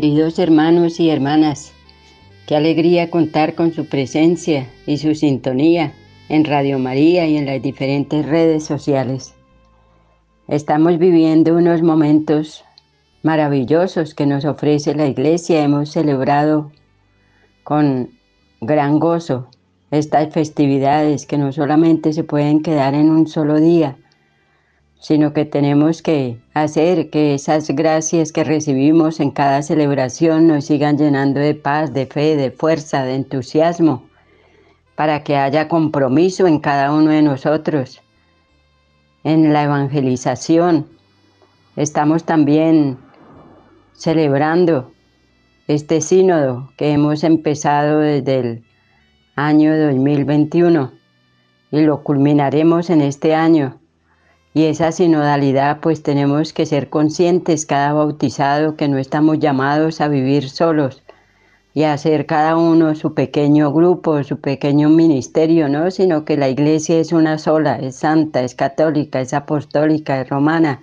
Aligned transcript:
Queridos 0.00 0.38
hermanos 0.38 1.00
y 1.00 1.10
hermanas, 1.10 1.72
qué 2.46 2.54
alegría 2.54 3.10
contar 3.10 3.56
con 3.56 3.72
su 3.72 3.86
presencia 3.86 4.68
y 4.86 4.98
su 4.98 5.16
sintonía 5.16 5.92
en 6.28 6.44
Radio 6.44 6.78
María 6.78 7.26
y 7.26 7.36
en 7.36 7.46
las 7.46 7.60
diferentes 7.60 8.24
redes 8.24 8.64
sociales. 8.64 9.34
Estamos 10.46 11.00
viviendo 11.00 11.56
unos 11.56 11.82
momentos 11.82 12.64
maravillosos 13.24 14.14
que 14.14 14.24
nos 14.24 14.44
ofrece 14.44 14.94
la 14.94 15.08
Iglesia. 15.08 15.64
Hemos 15.64 15.90
celebrado 15.90 16.70
con 17.64 18.10
gran 18.60 19.00
gozo 19.00 19.48
estas 19.90 20.32
festividades 20.32 21.26
que 21.26 21.38
no 21.38 21.50
solamente 21.50 22.12
se 22.12 22.22
pueden 22.22 22.62
quedar 22.62 22.94
en 22.94 23.10
un 23.10 23.26
solo 23.26 23.58
día, 23.58 23.96
sino 25.00 25.32
que 25.32 25.44
tenemos 25.44 26.02
que 26.02 26.40
hacer 26.54 27.10
que 27.10 27.34
esas 27.34 27.68
gracias 27.70 28.32
que 28.32 28.44
recibimos 28.44 29.20
en 29.20 29.30
cada 29.30 29.62
celebración 29.62 30.48
nos 30.48 30.64
sigan 30.66 30.98
llenando 30.98 31.40
de 31.40 31.54
paz, 31.54 31.92
de 31.92 32.06
fe, 32.06 32.36
de 32.36 32.50
fuerza, 32.50 33.04
de 33.04 33.14
entusiasmo, 33.14 34.08
para 34.96 35.22
que 35.22 35.36
haya 35.36 35.68
compromiso 35.68 36.46
en 36.46 36.58
cada 36.58 36.92
uno 36.92 37.10
de 37.10 37.22
nosotros. 37.22 38.02
En 39.22 39.52
la 39.52 39.64
evangelización 39.64 40.86
estamos 41.76 42.24
también 42.24 42.98
celebrando 43.92 44.90
este 45.68 46.00
sínodo 46.00 46.70
que 46.76 46.92
hemos 46.92 47.22
empezado 47.22 48.00
desde 48.00 48.40
el 48.40 48.64
año 49.36 49.78
2021 49.78 50.90
y 51.70 51.80
lo 51.82 52.02
culminaremos 52.02 52.90
en 52.90 53.02
este 53.02 53.34
año. 53.34 53.78
Y 54.58 54.64
esa 54.64 54.90
sinodalidad 54.90 55.78
pues 55.78 56.02
tenemos 56.02 56.52
que 56.52 56.66
ser 56.66 56.90
conscientes 56.90 57.64
cada 57.64 57.92
bautizado 57.92 58.74
que 58.74 58.88
no 58.88 58.98
estamos 58.98 59.38
llamados 59.38 60.00
a 60.00 60.08
vivir 60.08 60.50
solos 60.50 61.04
y 61.74 61.84
a 61.84 61.92
hacer 61.92 62.26
cada 62.26 62.56
uno 62.56 62.96
su 62.96 63.14
pequeño 63.14 63.72
grupo, 63.72 64.24
su 64.24 64.40
pequeño 64.40 64.88
ministerio, 64.88 65.68
¿no? 65.68 65.92
Sino 65.92 66.24
que 66.24 66.36
la 66.36 66.48
iglesia 66.48 66.98
es 66.98 67.12
una 67.12 67.38
sola, 67.38 67.76
es 67.76 67.94
santa, 67.94 68.42
es 68.42 68.56
católica, 68.56 69.20
es 69.20 69.32
apostólica, 69.32 70.20
es 70.20 70.28
romana 70.28 70.80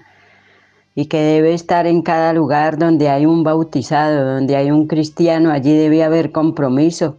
y 0.96 1.08
que 1.08 1.20
debe 1.20 1.54
estar 1.54 1.86
en 1.86 2.02
cada 2.02 2.32
lugar 2.32 2.78
donde 2.78 3.10
hay 3.10 3.26
un 3.26 3.44
bautizado, 3.44 4.36
donde 4.36 4.56
hay 4.56 4.72
un 4.72 4.88
cristiano, 4.88 5.52
allí 5.52 5.76
debe 5.76 6.02
haber 6.02 6.32
compromiso 6.32 7.18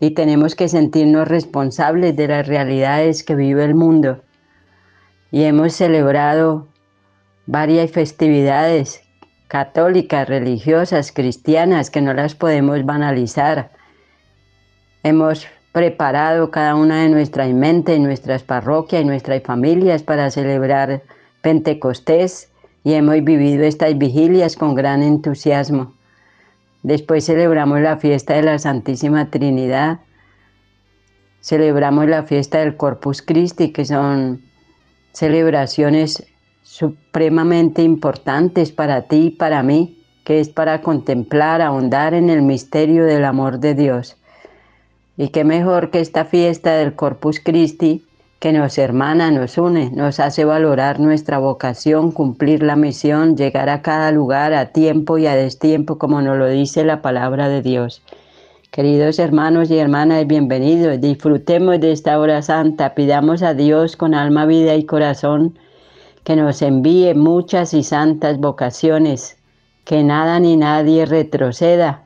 y 0.00 0.12
tenemos 0.12 0.54
que 0.54 0.68
sentirnos 0.68 1.28
responsables 1.28 2.16
de 2.16 2.26
las 2.26 2.48
realidades 2.48 3.22
que 3.22 3.34
vive 3.34 3.66
el 3.66 3.74
mundo. 3.74 4.22
Y 5.30 5.44
hemos 5.44 5.74
celebrado 5.74 6.66
varias 7.46 7.90
festividades 7.90 9.02
católicas, 9.48 10.28
religiosas, 10.28 11.10
cristianas, 11.12 11.90
que 11.90 12.00
no 12.00 12.14
las 12.14 12.34
podemos 12.34 12.84
banalizar. 12.84 13.70
Hemos 15.02 15.46
preparado 15.72 16.50
cada 16.50 16.74
una 16.74 17.02
de 17.02 17.08
nuestras 17.08 17.52
mentes, 17.52 17.98
nuestras 17.98 18.42
parroquias 18.42 19.02
y 19.02 19.04
nuestras 19.04 19.42
familias 19.42 20.02
para 20.02 20.30
celebrar 20.30 21.02
Pentecostés 21.42 22.50
y 22.84 22.94
hemos 22.94 23.22
vivido 23.24 23.64
estas 23.64 23.96
vigilias 23.96 24.56
con 24.56 24.74
gran 24.74 25.02
entusiasmo. 25.02 25.94
Después 26.82 27.26
celebramos 27.26 27.80
la 27.80 27.96
fiesta 27.96 28.34
de 28.34 28.42
la 28.42 28.58
Santísima 28.58 29.30
Trinidad, 29.30 30.00
celebramos 31.40 32.06
la 32.08 32.22
fiesta 32.22 32.58
del 32.58 32.76
Corpus 32.76 33.20
Christi, 33.22 33.72
que 33.72 33.84
son 33.84 34.42
celebraciones 35.12 36.26
supremamente 36.62 37.82
importantes 37.82 38.72
para 38.72 39.02
ti 39.02 39.26
y 39.26 39.30
para 39.30 39.62
mí, 39.62 39.98
que 40.24 40.40
es 40.40 40.48
para 40.48 40.82
contemplar, 40.82 41.60
ahondar 41.62 42.14
en 42.14 42.30
el 42.30 42.42
misterio 42.42 43.04
del 43.04 43.24
amor 43.24 43.58
de 43.58 43.74
Dios. 43.74 44.16
Y 45.16 45.28
qué 45.28 45.44
mejor 45.44 45.90
que 45.90 46.00
esta 46.00 46.24
fiesta 46.24 46.74
del 46.74 46.94
Corpus 46.94 47.40
Christi 47.40 48.04
que 48.40 48.54
nos 48.54 48.78
hermana, 48.78 49.30
nos 49.30 49.58
une, 49.58 49.90
nos 49.90 50.18
hace 50.18 50.46
valorar 50.46 50.98
nuestra 50.98 51.38
vocación, 51.38 52.10
cumplir 52.10 52.62
la 52.62 52.74
misión, 52.74 53.36
llegar 53.36 53.68
a 53.68 53.82
cada 53.82 54.10
lugar 54.12 54.54
a 54.54 54.72
tiempo 54.72 55.18
y 55.18 55.26
a 55.26 55.36
destiempo, 55.36 55.98
como 55.98 56.22
nos 56.22 56.38
lo 56.38 56.48
dice 56.48 56.82
la 56.82 57.02
palabra 57.02 57.50
de 57.50 57.60
Dios. 57.60 58.02
Queridos 58.70 59.18
hermanos 59.18 59.68
y 59.72 59.78
hermanas, 59.78 60.28
bienvenidos. 60.28 61.00
Disfrutemos 61.00 61.80
de 61.80 61.90
esta 61.90 62.20
hora 62.20 62.40
santa. 62.40 62.94
Pidamos 62.94 63.42
a 63.42 63.52
Dios 63.52 63.96
con 63.96 64.14
alma, 64.14 64.46
vida 64.46 64.76
y 64.76 64.84
corazón 64.84 65.58
que 66.22 66.36
nos 66.36 66.62
envíe 66.62 67.12
muchas 67.14 67.74
y 67.74 67.82
santas 67.82 68.38
vocaciones, 68.38 69.38
que 69.84 70.04
nada 70.04 70.38
ni 70.38 70.56
nadie 70.56 71.04
retroceda 71.04 72.04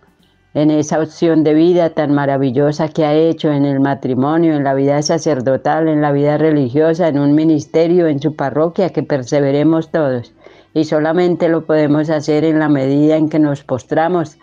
en 0.55 0.71
esa 0.71 1.01
opción 1.01 1.45
de 1.45 1.53
vida 1.53 1.91
tan 1.91 2.15
maravillosa 2.15 2.89
que 2.89 3.05
ha 3.05 3.13
hecho 3.13 3.53
en 3.53 3.67
el 3.67 3.81
matrimonio, 3.81 4.55
en 4.55 4.65
la 4.65 4.73
vida 4.73 5.03
sacerdotal, 5.03 5.87
en 5.89 6.01
la 6.01 6.13
vida 6.13 6.39
religiosa, 6.39 7.09
en 7.09 7.19
un 7.19 7.35
ministerio, 7.35 8.07
en 8.07 8.23
su 8.23 8.37
parroquia, 8.37 8.89
que 8.89 9.03
perseveremos 9.03 9.91
todos. 9.91 10.33
Y 10.73 10.85
solamente 10.85 11.51
lo 11.51 11.67
podemos 11.67 12.09
hacer 12.09 12.43
en 12.43 12.59
la 12.59 12.71
medida 12.71 13.19
en 13.19 13.29
que 13.29 13.39
nos 13.39 13.65
postramos 13.65 14.39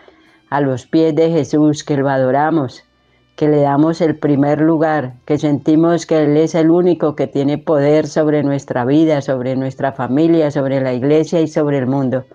a 0.51 0.59
los 0.59 0.85
pies 0.85 1.15
de 1.15 1.31
Jesús, 1.31 1.83
que 1.83 1.95
lo 1.95 2.09
adoramos, 2.09 2.83
que 3.37 3.47
le 3.47 3.61
damos 3.61 4.01
el 4.01 4.17
primer 4.17 4.59
lugar, 4.59 5.13
que 5.25 5.37
sentimos 5.37 6.05
que 6.05 6.23
Él 6.23 6.35
es 6.35 6.55
el 6.55 6.69
único 6.69 7.15
que 7.15 7.25
tiene 7.25 7.57
poder 7.57 8.05
sobre 8.05 8.43
nuestra 8.43 8.83
vida, 8.83 9.21
sobre 9.21 9.55
nuestra 9.55 9.93
familia, 9.93 10.51
sobre 10.51 10.81
la 10.81 10.93
iglesia 10.93 11.39
y 11.39 11.47
sobre 11.47 11.77
el 11.77 11.87
mundo. 11.87 12.25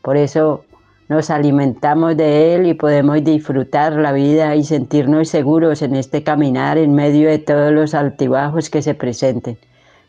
Por 0.00 0.16
eso 0.16 0.64
nos 1.08 1.28
alimentamos 1.28 2.16
de 2.16 2.54
Él 2.54 2.66
y 2.66 2.74
podemos 2.74 3.24
disfrutar 3.24 3.94
la 3.94 4.12
vida 4.12 4.54
y 4.54 4.62
sentirnos 4.62 5.28
seguros 5.28 5.82
en 5.82 5.96
este 5.96 6.22
caminar 6.22 6.78
en 6.78 6.94
medio 6.94 7.28
de 7.28 7.40
todos 7.40 7.72
los 7.72 7.94
altibajos 7.94 8.70
que 8.70 8.80
se 8.80 8.94
presenten, 8.94 9.58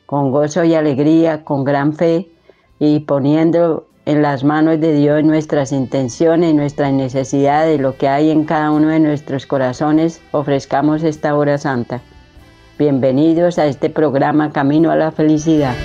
con 0.06 0.30
gozo 0.30 0.64
y 0.64 0.76
alegría, 0.76 1.44
con 1.44 1.64
gran 1.64 1.94
fe 1.94 2.30
y 2.78 3.00
poniendo 3.00 3.87
en 4.08 4.22
las 4.22 4.46
manos 4.46 4.80
de 4.80 4.94
Dios 4.94 5.22
nuestras 5.26 5.74
intenciones, 5.74 6.56
nuestras 6.56 6.94
necesidades, 6.94 7.82
lo 7.82 7.98
que 7.98 8.08
hay 8.08 8.32
en 8.32 8.46
cada 8.46 8.72
uno 8.72 8.88
de 8.88 9.02
nuestros 9.02 9.46
corazones, 9.46 10.22
ofrezcamos 10.32 11.04
esta 11.04 11.36
hora 11.36 11.58
santa. 11.58 12.00
Bienvenidos 12.80 13.60
a 13.60 13.66
este 13.66 13.90
programa 13.90 14.54
Camino 14.54 14.92
a 14.92 14.96
la 14.96 15.12
Felicidad. 15.12 15.76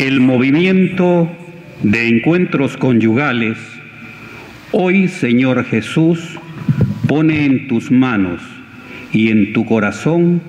El 0.00 0.20
movimiento 0.20 1.30
de 1.82 2.08
encuentros 2.08 2.78
conyugales, 2.78 3.58
hoy 4.72 5.08
Señor 5.08 5.62
Jesús 5.66 6.38
pone 7.06 7.44
en 7.44 7.68
tus 7.68 7.90
manos 7.90 8.40
y 9.12 9.28
en 9.28 9.52
tu 9.52 9.66
corazón 9.66 10.40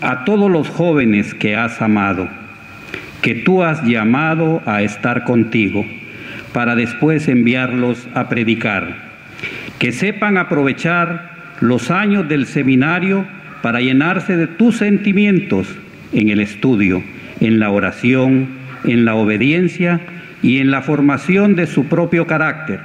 a 0.00 0.24
todos 0.24 0.50
los 0.50 0.70
jóvenes 0.70 1.34
que 1.34 1.56
has 1.56 1.82
amado, 1.82 2.26
que 3.20 3.34
tú 3.34 3.62
has 3.62 3.84
llamado 3.84 4.62
a 4.64 4.80
estar 4.80 5.24
contigo, 5.24 5.84
para 6.54 6.74
después 6.74 7.28
enviarlos 7.28 8.08
a 8.14 8.30
predicar, 8.30 8.96
que 9.78 9.92
sepan 9.92 10.38
aprovechar 10.38 11.32
los 11.60 11.90
años 11.90 12.30
del 12.30 12.46
seminario 12.46 13.26
para 13.60 13.80
llenarse 13.80 14.38
de 14.38 14.46
tus 14.46 14.78
sentimientos 14.78 15.68
en 16.14 16.30
el 16.30 16.40
estudio, 16.40 17.02
en 17.40 17.60
la 17.60 17.68
oración, 17.68 18.55
en 18.86 19.04
la 19.04 19.14
obediencia 19.14 20.00
y 20.42 20.58
en 20.58 20.70
la 20.70 20.82
formación 20.82 21.54
de 21.56 21.66
su 21.66 21.86
propio 21.86 22.26
carácter. 22.26 22.80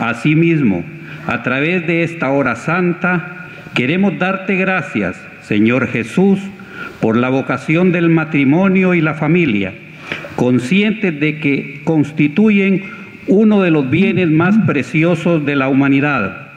Asimismo, 0.00 0.84
a 1.26 1.42
través 1.42 1.86
de 1.86 2.02
esta 2.02 2.30
hora 2.30 2.56
santa, 2.56 3.48
queremos 3.74 4.18
darte 4.18 4.56
gracias, 4.56 5.16
Señor 5.42 5.88
Jesús, 5.88 6.38
por 7.00 7.16
la 7.16 7.28
vocación 7.28 7.92
del 7.92 8.08
matrimonio 8.08 8.94
y 8.94 9.00
la 9.00 9.14
familia, 9.14 9.72
conscientes 10.36 11.18
de 11.20 11.38
que 11.38 11.80
constituyen 11.84 12.82
uno 13.26 13.62
de 13.62 13.70
los 13.70 13.88
bienes 13.88 14.30
más 14.30 14.56
preciosos 14.66 15.44
de 15.46 15.56
la 15.56 15.68
humanidad 15.68 16.48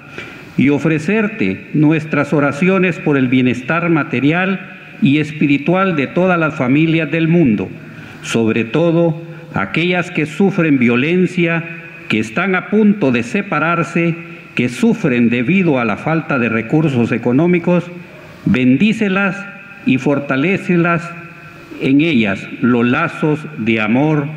y 0.57 0.69
ofrecerte 0.69 1.68
nuestras 1.74 2.33
oraciones 2.33 2.97
por 3.00 3.18
el 3.18 3.27
bienestar 3.27 3.89
material 3.89 4.77
y 5.01 5.19
espiritual 5.19 5.95
de 5.95 6.07
todas 6.07 6.39
las 6.39 6.56
familias 6.56 7.12
del 7.12 7.27
mundo, 7.27 7.69
sobre 8.27 8.65
todo 8.65 9.19
aquellas 9.53 10.12
que 10.12 10.25
sufren 10.25 10.77
violencia, 10.77 11.63
que 12.09 12.19
están 12.19 12.56
a 12.56 12.68
punto 12.68 13.12
de 13.12 13.24
separarse, 13.24 14.15
que 14.56 14.69
sufren 14.69 15.29
debido 15.29 15.79
a 15.79 15.85
la 15.85 15.97
falta 15.97 16.38
de 16.38 16.50
recursos 16.50 17.12
económicos, 17.12 17.85
bendícelas 18.45 19.38
y 19.85 19.97
fortalécelas 19.97 21.09
en 21.81 22.01
ellas 22.01 22.39
los 22.62 22.85
lazos 22.85 23.39
de 23.57 23.79
amor 23.79 24.27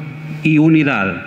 y 0.43 0.59
unidad. 0.59 1.27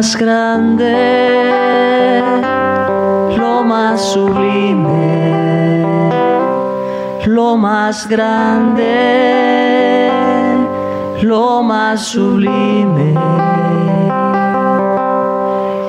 Más 0.00 0.16
grande, 0.16 0.94
lo 3.36 3.62
más 3.62 4.00
sublime, 4.00 5.28
lo 7.26 7.58
más 7.58 8.08
grande, 8.08 8.88
lo 11.20 11.62
más 11.62 12.00
sublime. 12.00 13.14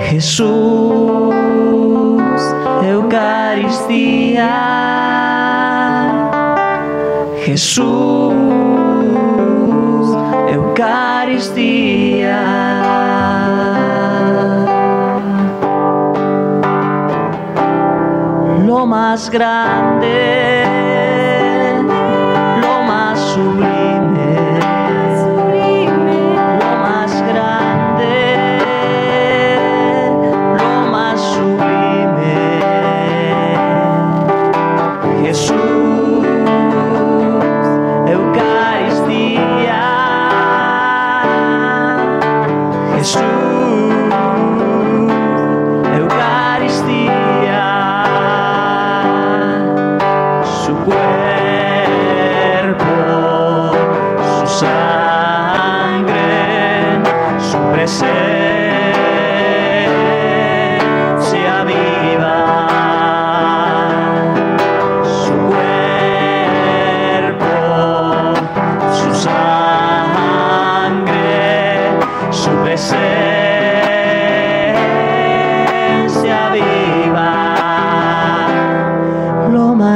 Jesús, 0.10 1.34
Eucaristía, 2.84 4.52
Jesús, 7.46 8.34
Eucaristía. 10.50 12.12
Más 18.86 19.30
grande, 19.30 20.61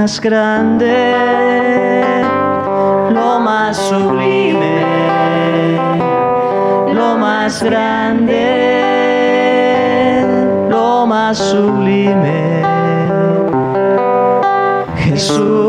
más 0.06 0.22
grande, 0.22 0.94
lo 3.10 3.40
más 3.40 3.76
sublime, 3.76 4.86
lo 6.94 7.18
más 7.18 7.64
grande, 7.64 8.38
lo 10.70 11.08
más 11.08 11.40
sublime. 11.40 12.62
Jesús, 14.96 15.65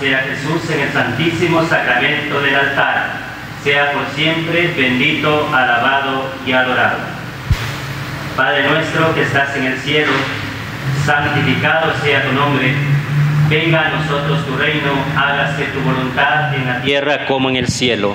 sea 0.00 0.18
Jesús 0.18 0.70
en 0.70 0.80
el 0.80 0.92
santísimo 0.92 1.64
sacramento 1.64 2.40
del 2.40 2.54
altar. 2.54 3.10
Sea 3.62 3.92
por 3.92 4.06
siempre 4.14 4.74
bendito, 4.76 5.48
alabado 5.54 6.30
y 6.46 6.52
adorado. 6.52 6.98
Padre 8.36 8.68
nuestro 8.68 9.14
que 9.14 9.22
estás 9.22 9.54
en 9.56 9.64
el 9.64 9.78
cielo, 9.78 10.12
santificado 11.04 11.92
sea 12.02 12.24
tu 12.24 12.32
nombre. 12.32 12.74
Venga 13.48 13.86
a 13.86 13.90
nosotros 13.90 14.46
tu 14.46 14.56
reino, 14.56 14.92
hágase 15.16 15.64
tu 15.66 15.80
voluntad 15.80 16.54
en 16.54 16.66
la 16.66 16.80
tierra 16.80 17.26
como 17.26 17.50
en 17.50 17.56
el 17.56 17.68
cielo. 17.68 18.14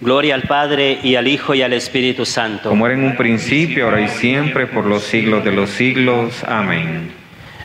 Gloria 0.00 0.34
al 0.34 0.42
Padre 0.42 0.98
y 1.02 1.16
al 1.16 1.28
Hijo 1.28 1.54
y 1.54 1.60
al 1.60 1.74
Espíritu 1.74 2.24
Santo. 2.24 2.70
Como 2.70 2.86
era 2.86 2.94
en 2.94 3.04
un 3.04 3.16
principio, 3.16 3.84
ahora 3.84 4.00
y 4.00 4.08
siempre, 4.08 4.66
por 4.66 4.86
los 4.86 5.02
siglos 5.02 5.44
de 5.44 5.52
los 5.52 5.68
siglos. 5.68 6.42
Amén. 6.44 7.12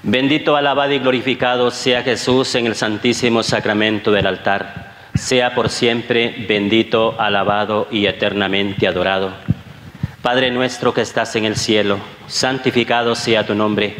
Bendito, 0.03 0.57
alabado 0.57 0.91
y 0.91 0.99
glorificado 0.99 1.71
sea 1.71 2.03
Jesús 2.03 2.53
en 2.55 2.67
el 2.67 2.75
santísimo 2.75 3.41
sacramento 3.41 4.11
del 4.11 4.27
altar. 4.27 4.93
Sea 5.13 5.55
por 5.55 5.69
siempre 5.69 6.45
bendito, 6.45 7.15
alabado 7.17 7.87
y 7.89 8.05
eternamente 8.05 8.85
adorado. 8.85 9.31
Padre 10.21 10.51
nuestro 10.51 10.93
que 10.93 11.01
estás 11.01 11.37
en 11.37 11.45
el 11.45 11.55
cielo, 11.55 11.99
santificado 12.27 13.15
sea 13.15 13.45
tu 13.45 13.55
nombre. 13.55 13.95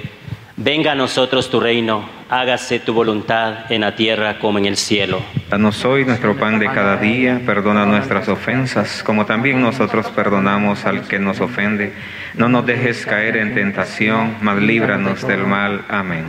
Venga 0.57 0.91
a 0.91 0.95
nosotros 0.95 1.49
tu 1.49 1.61
reino. 1.61 2.14
Hágase 2.29 2.79
tu 2.79 2.93
voluntad 2.93 3.71
en 3.71 3.81
la 3.81 3.95
tierra 3.95 4.39
como 4.39 4.57
en 4.57 4.65
el 4.65 4.77
cielo. 4.77 5.21
Danos 5.49 5.83
hoy 5.85 6.05
nuestro 6.05 6.35
pan 6.35 6.59
de 6.59 6.67
cada 6.67 6.97
día, 6.97 7.41
perdona 7.45 7.85
nuestras 7.85 8.27
ofensas, 8.27 9.03
como 9.03 9.25
también 9.25 9.61
nosotros 9.61 10.07
perdonamos 10.09 10.85
al 10.85 11.07
que 11.07 11.19
nos 11.19 11.39
ofende. 11.39 11.93
No 12.33 12.49
nos 12.49 12.65
dejes 12.65 13.05
caer 13.05 13.37
en 13.37 13.53
tentación, 13.53 14.37
mas 14.41 14.57
líbranos 14.57 15.25
del 15.27 15.45
mal. 15.45 15.85
Amén. 15.87 16.25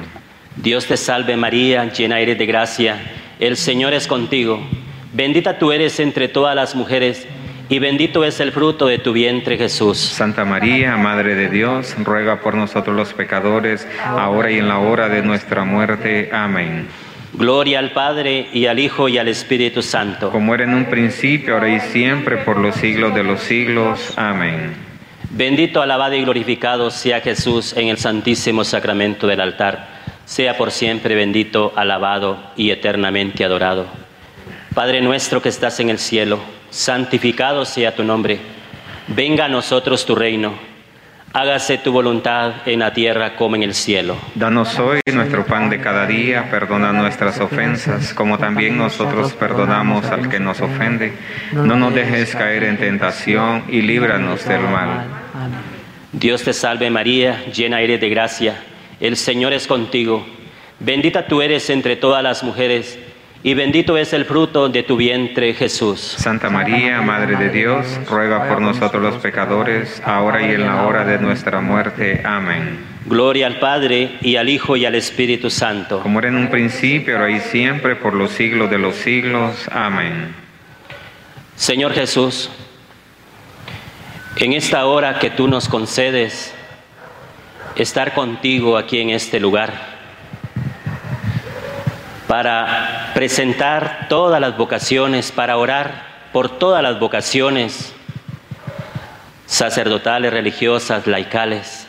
Dios 0.57 0.87
te 0.87 0.97
salve 0.97 1.37
María, 1.37 1.91
llena 1.93 2.21
eres 2.21 2.39
de 2.39 2.47
gracia, 2.47 2.97
el 3.39 3.57
Señor 3.57 3.93
es 3.93 4.07
contigo. 4.07 4.61
Bendita 5.13 5.59
tú 5.59 5.73
eres 5.73 6.01
entre 6.01 6.29
todas 6.29 6.55
las 6.55 6.75
mujeres 6.75 7.27
y 7.69 7.79
bendito 7.81 8.25
es 8.25 8.39
el 8.41 8.53
fruto 8.53 8.87
de 8.87 8.99
tu 8.99 9.13
vientre 9.13 9.57
Jesús. 9.57 9.99
Santa 9.99 10.45
María, 10.45 10.97
Madre 10.97 11.35
de 11.35 11.49
Dios, 11.49 11.97
ruega 11.99 12.41
por 12.41 12.55
nosotros 12.55 12.95
los 12.95 13.13
pecadores, 13.13 13.87
ahora 14.05 14.53
y 14.53 14.59
en 14.59 14.69
la 14.69 14.79
hora 14.79 15.09
de 15.09 15.23
nuestra 15.23 15.65
muerte. 15.65 16.31
Amén. 16.33 16.87
Gloria 17.33 17.81
al 17.81 17.91
Padre 17.91 18.49
y 18.53 18.67
al 18.67 18.79
Hijo 18.79 19.09
y 19.09 19.19
al 19.19 19.29
Espíritu 19.29 19.83
Santo. 19.83 20.31
Como 20.31 20.55
era 20.55 20.65
en 20.65 20.75
un 20.75 20.85
principio, 20.85 21.55
ahora 21.55 21.69
y 21.69 21.81
siempre, 21.81 22.37
por 22.39 22.59
los 22.59 22.77
siglos 22.77 23.15
de 23.15 23.25
los 23.25 23.41
siglos. 23.41 24.15
Amén. 24.17 24.75
Bendito, 25.31 25.83
alabado 25.83 26.15
y 26.15 26.23
glorificado 26.23 26.91
sea 26.91 27.21
Jesús 27.21 27.77
en 27.77 27.89
el 27.89 27.99
santísimo 27.99 28.63
sacramento 28.65 29.27
del 29.27 29.41
altar. 29.41 29.97
Sea 30.25 30.57
por 30.57 30.71
siempre 30.71 31.15
bendito, 31.15 31.73
alabado 31.77 32.39
y 32.57 32.71
eternamente 32.71 33.45
adorado. 33.45 33.87
Padre 34.73 35.01
nuestro 35.01 35.43
que 35.43 35.49
estás 35.49 35.81
en 35.81 35.91
el 35.91 35.99
cielo 35.99 36.39
santificado 36.71 37.65
sea 37.65 37.95
tu 37.95 38.05
nombre. 38.05 38.39
Venga 39.09 39.45
a 39.45 39.49
nosotros 39.49 40.05
tu 40.05 40.15
reino. 40.15 40.55
Hágase 41.33 41.77
tu 41.79 41.93
voluntad 41.93 42.67
en 42.67 42.79
la 42.79 42.95
tierra 42.95 43.37
como 43.37 43.57
en 43.57 43.63
el 43.63 43.75
cielo. 43.75 44.17
Danos 44.35 44.79
hoy 44.79 45.01
nuestro 45.13 45.45
pan 45.45 45.69
de 45.69 45.81
cada 45.81 46.07
día, 46.07 46.51
perdona 46.51 46.93
nuestras 46.93 47.39
ofensas, 47.41 48.15
como 48.15 48.39
también 48.39 48.79
nosotros 48.79 49.35
perdonamos 49.35 50.07
al 50.07 50.31
que 50.31 50.41
nos 50.41 50.61
ofende. 50.63 51.13
No 51.53 51.77
nos 51.77 51.95
dejes 51.95 52.35
caer 52.35 52.65
en 52.65 52.79
tentación 52.79 53.65
y 53.69 53.83
líbranos 53.83 54.47
del 54.49 54.63
mal. 54.63 55.05
Dios 56.13 56.43
te 56.43 56.55
salve 56.55 56.89
María, 56.89 57.45
llena 57.53 57.83
eres 57.83 58.01
de 58.01 58.09
gracia. 58.09 58.63
El 58.99 59.17
Señor 59.19 59.53
es 59.53 59.67
contigo. 59.67 60.27
Bendita 60.81 61.27
tú 61.27 61.43
eres 61.43 61.69
entre 61.69 61.97
todas 61.97 62.23
las 62.23 62.43
mujeres 62.43 62.99
y 63.47 63.55
bendito 63.55 63.97
es 63.97 64.13
el 64.13 64.25
fruto 64.25 64.69
de 64.69 64.83
tu 64.83 64.97
vientre, 64.97 65.55
Jesús. 65.55 66.01
Santa 66.01 66.51
María, 66.51 67.01
Madre 67.01 67.37
de 67.37 67.49
Dios, 67.49 67.87
ruega 68.11 68.49
por 68.49 68.61
nosotros 68.61 69.01
los 69.01 69.23
pecadores, 69.23 70.03
ahora 70.05 70.43
y 70.43 70.53
en 70.53 70.67
la 70.67 70.85
hora 70.85 71.05
de 71.05 71.21
nuestra 71.21 71.61
muerte. 71.61 72.23
Amén. 72.25 72.81
Gloria 73.05 73.47
al 73.47 73.61
Padre, 73.61 74.17
y 74.21 74.35
al 74.35 74.49
Hijo, 74.49 74.77
y 74.77 74.85
al 74.85 74.97
Espíritu 74.97 75.49
Santo. 75.49 76.01
Como 76.01 76.19
era 76.19 76.27
en 76.27 76.35
un 76.35 76.49
principio, 76.51 77.15
ahora 77.15 77.31
y 77.31 77.39
siempre, 77.39 77.95
por 77.95 78.15
los 78.15 78.33
siglos 78.33 78.69
de 78.69 78.79
los 78.79 78.97
siglos. 78.97 79.69
Amén. 79.71 80.35
Señor 81.55 81.93
Jesús, 81.93 82.51
en 84.39 84.55
esta 84.55 84.87
hora 84.87 85.21
que 85.21 85.31
tú 85.31 85.47
nos 85.47 85.69
concedes 85.69 86.53
estar 87.77 88.13
contigo 88.13 88.77
aquí 88.77 88.99
en 88.99 89.11
este 89.11 89.39
lugar, 89.39 89.96
para 92.27 93.13
presentar 93.15 94.07
todas 94.09 94.41
las 94.41 94.57
vocaciones, 94.57 95.31
para 95.33 95.57
orar 95.57 96.29
por 96.33 96.59
todas 96.59 96.83
las 96.83 96.99
vocaciones 96.99 97.95
sacerdotales, 99.47 100.33
religiosas, 100.33 101.07
laicales, 101.07 101.87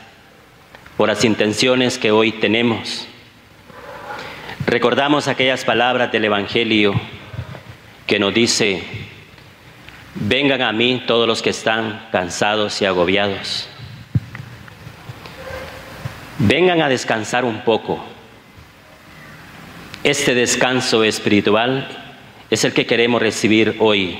por 0.96 1.10
las 1.10 1.24
intenciones 1.24 1.98
que 1.98 2.12
hoy 2.12 2.32
tenemos. 2.34 3.08
Recordamos 4.66 5.28
aquellas 5.28 5.66
palabras 5.66 6.12
del 6.12 6.26
Evangelio 6.26 6.94
que 8.06 8.20
nos 8.20 8.34
dice, 8.34 8.84
vengan 10.16 10.62
a 10.62 10.72
mí 10.72 11.04
todos 11.08 11.28
los 11.28 11.42
que 11.42 11.50
están 11.50 12.08
cansados 12.12 12.82
y 12.82 12.86
agobiados. 12.86 13.68
Vengan 16.40 16.82
a 16.82 16.90
descansar 16.90 17.44
un 17.44 17.62
poco 17.62 18.04
este 20.04 20.36
descanso 20.36 21.04
espiritual 21.04 21.88
es 22.50 22.64
el 22.64 22.74
que 22.74 22.86
queremos 22.86 23.22
recibir 23.22 23.76
hoy, 23.80 24.18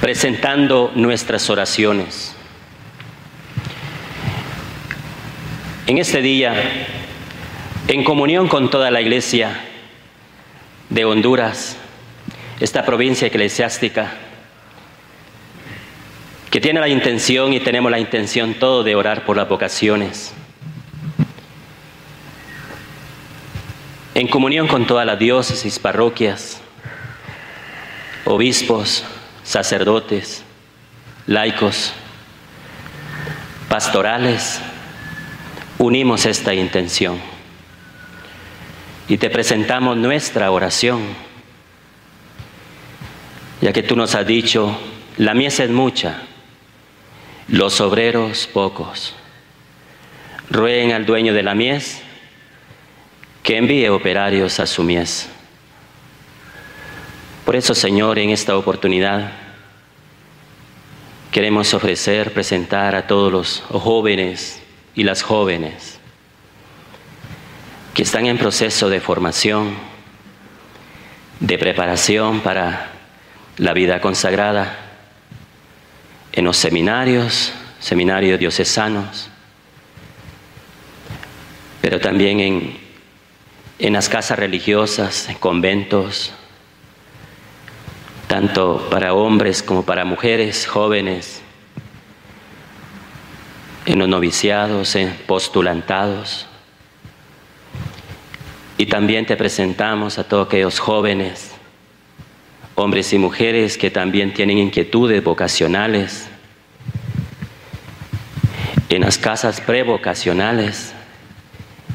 presentando 0.00 0.92
nuestras 0.94 1.48
oraciones. 1.48 2.34
En 5.86 5.98
este 5.98 6.20
día, 6.20 6.54
en 7.88 8.04
comunión 8.04 8.48
con 8.48 8.70
toda 8.70 8.90
la 8.90 9.00
iglesia 9.00 9.60
de 10.90 11.04
Honduras, 11.04 11.76
esta 12.60 12.84
provincia 12.84 13.28
eclesiástica, 13.28 14.12
que 16.50 16.60
tiene 16.60 16.80
la 16.80 16.88
intención 16.88 17.54
y 17.54 17.60
tenemos 17.60 17.90
la 17.90 17.98
intención 17.98 18.54
todo 18.54 18.84
de 18.84 18.94
orar 18.94 19.24
por 19.24 19.36
las 19.38 19.48
vocaciones 19.48 20.34
en 24.14 24.28
comunión 24.28 24.68
con 24.68 24.86
todas 24.86 25.06
las 25.06 25.18
diócesis, 25.18 25.78
parroquias, 25.78 26.60
obispos, 28.24 29.04
sacerdotes, 29.42 30.44
laicos, 31.26 31.92
pastorales, 33.68 34.60
unimos 35.78 36.26
esta 36.26 36.52
intención 36.54 37.18
y 39.08 39.16
te 39.16 39.30
presentamos 39.30 39.96
nuestra 39.96 40.50
oración, 40.50 41.00
ya 43.60 43.72
que 43.72 43.82
tú 43.82 43.96
nos 43.96 44.14
has 44.14 44.26
dicho, 44.26 44.76
la 45.16 45.34
mies 45.34 45.58
es 45.60 45.70
mucha, 45.70 46.22
los 47.48 47.80
obreros 47.80 48.46
pocos. 48.46 49.14
Rueguen 50.50 50.92
al 50.92 51.06
dueño 51.06 51.32
de 51.32 51.42
la 51.42 51.54
mies 51.54 52.02
que 53.42 53.56
envíe 53.56 53.88
operarios 53.88 54.60
a 54.60 54.66
su 54.66 54.82
mies. 54.82 55.28
Por 57.44 57.56
eso, 57.56 57.74
Señor, 57.74 58.18
en 58.18 58.30
esta 58.30 58.56
oportunidad 58.56 59.32
queremos 61.32 61.74
ofrecer, 61.74 62.32
presentar 62.32 62.94
a 62.94 63.06
todos 63.06 63.32
los 63.32 63.60
jóvenes 63.68 64.62
y 64.94 65.02
las 65.02 65.22
jóvenes 65.22 65.98
que 67.94 68.02
están 68.02 68.26
en 68.26 68.38
proceso 68.38 68.88
de 68.88 69.00
formación, 69.00 69.74
de 71.40 71.58
preparación 71.58 72.40
para 72.40 72.92
la 73.56 73.72
vida 73.72 74.00
consagrada 74.00 74.76
en 76.32 76.44
los 76.44 76.56
seminarios, 76.56 77.52
seminarios 77.80 78.38
diocesanos, 78.38 79.28
pero 81.80 81.98
también 81.98 82.40
en 82.40 82.81
en 83.78 83.92
las 83.92 84.08
casas 84.08 84.38
religiosas, 84.38 85.28
en 85.28 85.36
conventos, 85.36 86.32
tanto 88.28 88.88
para 88.90 89.14
hombres 89.14 89.62
como 89.62 89.84
para 89.84 90.04
mujeres, 90.04 90.66
jóvenes, 90.66 91.42
en 93.84 93.98
los 93.98 94.08
noviciados, 94.08 94.94
en 94.94 95.10
postulantados. 95.26 96.46
Y 98.78 98.86
también 98.86 99.26
te 99.26 99.36
presentamos 99.36 100.18
a 100.18 100.24
todos 100.24 100.46
aquellos 100.46 100.78
jóvenes, 100.78 101.52
hombres 102.74 103.12
y 103.12 103.18
mujeres 103.18 103.76
que 103.76 103.90
también 103.90 104.32
tienen 104.32 104.58
inquietudes 104.58 105.22
vocacionales, 105.22 106.28
en 108.88 109.02
las 109.02 109.18
casas 109.18 109.60
prevocacionales 109.60 110.94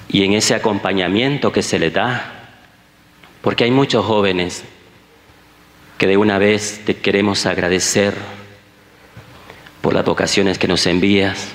y 0.10 0.24
en 0.24 0.34
ese 0.34 0.56
acompañamiento 0.56 1.52
que 1.52 1.62
se 1.62 1.80
les 1.80 1.94
da, 1.94 2.34
porque 3.42 3.66
hay 3.66 3.72
muchos 3.72 4.06
jóvenes 4.06 4.64
que 5.98 6.08
de 6.08 6.18
una 6.18 6.38
vez 6.38 6.82
te 6.86 6.98
queremos 6.98 7.46
agradecer 7.46 8.14
por 9.82 9.94
las 9.94 10.06
vocaciones 10.06 10.58
que 10.58 10.68
nos 10.68 10.86
envías, 10.86 11.50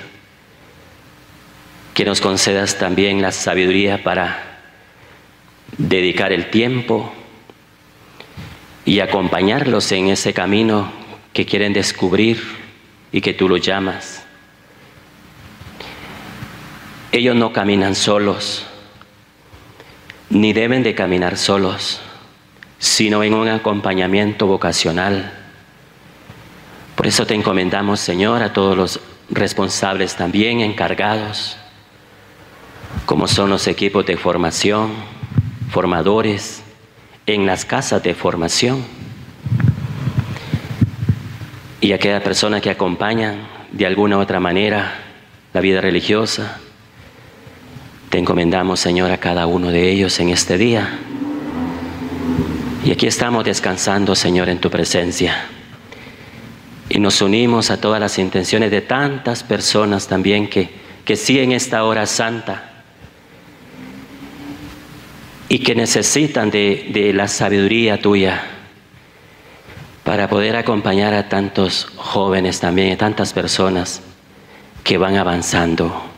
que 1.94 2.04
nos 2.04 2.20
concedas 2.20 2.78
también 2.78 3.22
la 3.22 3.32
sabiduría 3.32 4.02
para 4.02 4.60
dedicar 5.76 6.32
el 6.32 6.50
tiempo 6.50 7.12
y 8.84 9.00
acompañarlos 9.00 9.92
en 9.92 10.08
ese 10.08 10.32
camino 10.32 10.92
que 11.32 11.46
quieren 11.46 11.72
descubrir 11.72 12.42
y 13.12 13.20
que 13.20 13.34
tú 13.34 13.48
lo 13.48 13.56
llamas. 13.56 14.21
Ellos 17.12 17.36
no 17.36 17.52
caminan 17.52 17.94
solos, 17.94 18.64
ni 20.30 20.54
deben 20.54 20.82
de 20.82 20.94
caminar 20.94 21.36
solos, 21.36 22.00
sino 22.78 23.22
en 23.22 23.34
un 23.34 23.48
acompañamiento 23.48 24.46
vocacional. 24.46 25.32
Por 26.96 27.06
eso 27.06 27.26
te 27.26 27.34
encomendamos, 27.34 28.00
Señor, 28.00 28.42
a 28.42 28.54
todos 28.54 28.76
los 28.76 29.00
responsables 29.28 30.16
también 30.16 30.60
encargados, 30.60 31.58
como 33.04 33.28
son 33.28 33.50
los 33.50 33.66
equipos 33.66 34.06
de 34.06 34.16
formación, 34.16 34.92
formadores, 35.70 36.62
en 37.26 37.46
las 37.46 37.64
casas 37.66 38.02
de 38.02 38.14
formación 38.14 38.84
y 41.80 41.92
aquella 41.92 42.22
persona 42.22 42.60
que 42.60 42.70
acompañan 42.70 43.46
de 43.70 43.86
alguna 43.86 44.16
u 44.16 44.20
otra 44.20 44.40
manera 44.40 44.94
la 45.52 45.60
vida 45.60 45.80
religiosa. 45.80 46.61
Te 48.12 48.18
encomendamos, 48.18 48.78
Señor, 48.78 49.10
a 49.10 49.16
cada 49.16 49.46
uno 49.46 49.70
de 49.70 49.90
ellos 49.90 50.20
en 50.20 50.28
este 50.28 50.58
día. 50.58 50.98
Y 52.84 52.90
aquí 52.90 53.06
estamos 53.06 53.42
descansando, 53.42 54.14
Señor, 54.14 54.50
en 54.50 54.58
tu 54.58 54.68
presencia. 54.68 55.46
Y 56.90 56.98
nos 56.98 57.22
unimos 57.22 57.70
a 57.70 57.80
todas 57.80 57.98
las 57.98 58.18
intenciones 58.18 58.70
de 58.70 58.82
tantas 58.82 59.42
personas 59.42 60.08
también 60.08 60.50
que, 60.50 60.68
que 61.06 61.16
siguen 61.16 61.52
esta 61.52 61.84
hora 61.84 62.04
santa 62.04 62.84
y 65.48 65.60
que 65.60 65.74
necesitan 65.74 66.50
de, 66.50 66.90
de 66.92 67.14
la 67.14 67.28
sabiduría 67.28 67.98
tuya 67.98 68.42
para 70.04 70.28
poder 70.28 70.56
acompañar 70.56 71.14
a 71.14 71.30
tantos 71.30 71.86
jóvenes 71.96 72.60
también, 72.60 72.92
a 72.92 72.98
tantas 72.98 73.32
personas 73.32 74.02
que 74.84 74.98
van 74.98 75.16
avanzando. 75.16 76.11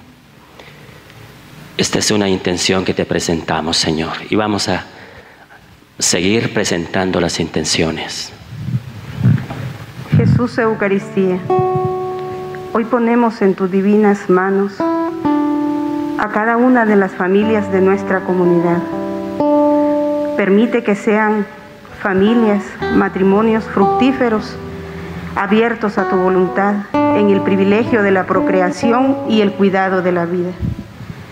Esta 1.77 1.99
es 1.99 2.13
una 2.13 2.29
intención 2.29 2.85
que 2.85 2.95
te 2.95 3.05
presentamos, 3.05 3.77
Señor, 3.77 4.13
y 4.31 4.37
vamos 4.37 4.69
a 4.69 4.85
seguir 5.99 6.55
presentando 6.55 7.21
las 7.21 7.41
intenciones. 7.41 8.33
Jesús 10.17 10.57
Eucaristía, 10.59 11.41
hoy 12.73 12.85
ponemos 12.85 13.43
en 13.43 13.55
tus 13.55 13.73
divinas 13.73 14.31
manos 14.31 14.81
a 14.81 16.29
cada 16.33 16.57
una 16.57 16.87
de 16.87 16.95
las 16.95 17.11
familias 17.11 17.73
de 17.73 17.81
nuestra 17.81 18.21
comunidad. 18.21 18.79
Permite 20.37 20.85
que 20.85 20.95
sean 20.95 21.45
familias, 22.01 22.63
matrimonios 22.95 23.65
fructíferos, 23.65 24.55
abiertos 25.35 25.99
a 25.99 26.09
tu 26.09 26.15
voluntad 26.15 26.75
en 26.93 27.31
el 27.31 27.41
privilegio 27.41 28.05
de 28.05 28.13
la 28.13 28.27
procreación 28.27 29.17
y 29.29 29.41
el 29.41 29.53
cuidado 29.53 30.03
de 30.03 30.13
la 30.13 30.25
vida. 30.25 30.53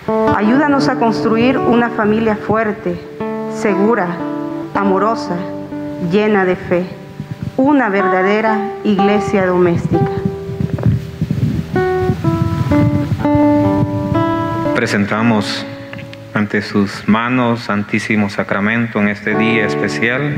Ayúdanos 0.08 0.88
a 0.88 0.96
construir 0.96 1.58
una 1.58 1.90
familia 1.90 2.34
fuerte, 2.36 3.00
segura, 3.54 4.08
amorosa, 4.74 5.36
llena 6.10 6.44
de 6.44 6.56
fe, 6.56 6.86
una 7.56 7.88
verdadera 7.88 8.58
iglesia 8.82 9.46
doméstica. 9.46 10.10
Presentamos 14.74 15.64
ante 16.34 16.62
sus 16.62 17.06
manos 17.08 17.60
Santísimo 17.60 18.28
Sacramento 18.28 19.00
en 19.00 19.08
este 19.08 19.36
día 19.36 19.66
especial 19.66 20.36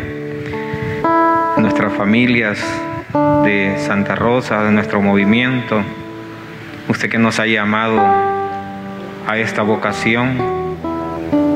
nuestras 1.56 1.94
familias 1.94 2.58
de 3.44 3.76
Santa 3.78 4.14
Rosa, 4.14 4.62
de 4.64 4.72
nuestro 4.72 5.00
movimiento, 5.00 5.82
usted 6.88 7.08
que 7.08 7.18
nos 7.18 7.40
ha 7.40 7.46
llamado 7.46 8.43
a 9.26 9.38
esta 9.38 9.62
vocación 9.62 10.36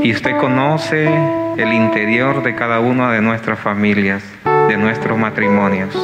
y 0.02 0.12
usted 0.12 0.37
conoce 0.37 1.09
el 1.57 1.72
interior 1.72 2.42
de 2.42 2.54
cada 2.54 2.81
una 2.81 3.12
de 3.12 3.20
nuestras 3.20 3.59
familias, 3.59 4.22
de 4.68 4.76
nuestros 4.76 5.18
matrimonios. 5.18 5.94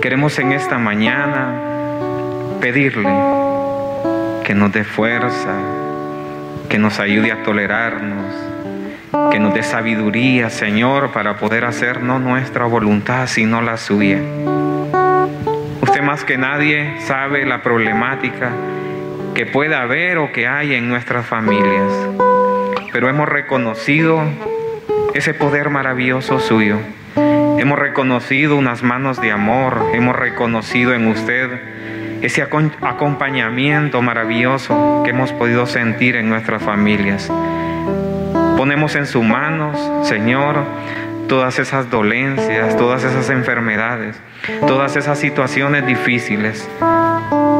Queremos 0.00 0.38
en 0.38 0.52
esta 0.52 0.78
mañana 0.78 1.60
pedirle 2.60 3.10
que 4.44 4.54
nos 4.54 4.72
dé 4.72 4.84
fuerza, 4.84 5.54
que 6.68 6.78
nos 6.78 7.00
ayude 7.00 7.32
a 7.32 7.42
tolerarnos, 7.42 8.34
que 9.30 9.38
nos 9.40 9.52
dé 9.52 9.62
sabiduría, 9.62 10.50
Señor, 10.50 11.10
para 11.10 11.36
poder 11.36 11.64
hacer 11.64 12.02
no 12.02 12.18
nuestra 12.18 12.64
voluntad, 12.64 13.26
sino 13.26 13.60
la 13.60 13.76
suya. 13.76 14.20
Usted 15.82 16.02
más 16.02 16.24
que 16.24 16.38
nadie 16.38 17.00
sabe 17.00 17.44
la 17.44 17.62
problemática 17.62 18.50
que 19.36 19.46
pueda 19.46 19.82
haber 19.82 20.18
o 20.18 20.32
que 20.32 20.48
hay 20.48 20.74
en 20.74 20.88
nuestras 20.88 21.24
familias 21.26 21.92
pero 22.96 23.10
hemos 23.10 23.28
reconocido 23.28 24.22
ese 25.12 25.34
poder 25.34 25.68
maravilloso 25.68 26.40
suyo. 26.40 26.78
Hemos 27.14 27.78
reconocido 27.78 28.56
unas 28.56 28.82
manos 28.82 29.20
de 29.20 29.32
amor, 29.32 29.90
hemos 29.92 30.16
reconocido 30.16 30.94
en 30.94 31.06
usted 31.06 31.60
ese 32.22 32.40
acompañamiento 32.40 34.00
maravilloso 34.00 35.02
que 35.04 35.10
hemos 35.10 35.30
podido 35.34 35.66
sentir 35.66 36.16
en 36.16 36.30
nuestras 36.30 36.62
familias. 36.62 37.30
Ponemos 38.56 38.96
en 38.96 39.04
sus 39.04 39.22
manos, 39.22 39.78
Señor, 40.08 40.64
todas 41.28 41.58
esas 41.58 41.90
dolencias, 41.90 42.78
todas 42.78 43.04
esas 43.04 43.28
enfermedades, 43.28 44.18
todas 44.66 44.96
esas 44.96 45.18
situaciones 45.18 45.84
difíciles 45.84 46.66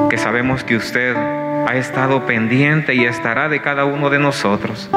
que 0.09 0.17
sabemos 0.17 0.65
que 0.65 0.77
usted 0.77 1.15
ha 1.67 1.75
estado 1.75 2.27
pendiente 2.27 2.95
y 2.95 3.05
estará 3.05 3.49
de 3.49 3.61
cada 3.61 3.85
uno 3.85 4.09
de 4.09 4.19
nosotros. 4.19 4.89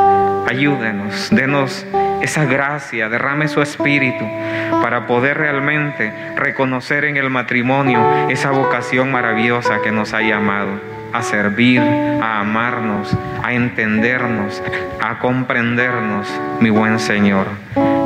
Ayúdenos, 0.47 1.29
denos 1.31 1.85
esa 2.21 2.45
gracia, 2.45 3.09
derrame 3.09 3.47
su 3.47 3.61
espíritu 3.61 4.25
para 4.81 5.07
poder 5.07 5.37
realmente 5.37 6.13
reconocer 6.35 7.05
en 7.05 7.17
el 7.17 7.29
matrimonio 7.29 8.29
esa 8.29 8.51
vocación 8.51 9.11
maravillosa 9.11 9.81
que 9.81 9.91
nos 9.91 10.13
ha 10.13 10.21
llamado 10.21 10.69
a 11.11 11.21
servir, 11.23 11.81
a 11.81 12.39
amarnos, 12.39 13.17
a 13.43 13.53
entendernos, 13.53 14.61
a 15.01 15.17
comprendernos, 15.19 16.27
mi 16.59 16.69
buen 16.69 16.99
Señor. 16.99 17.47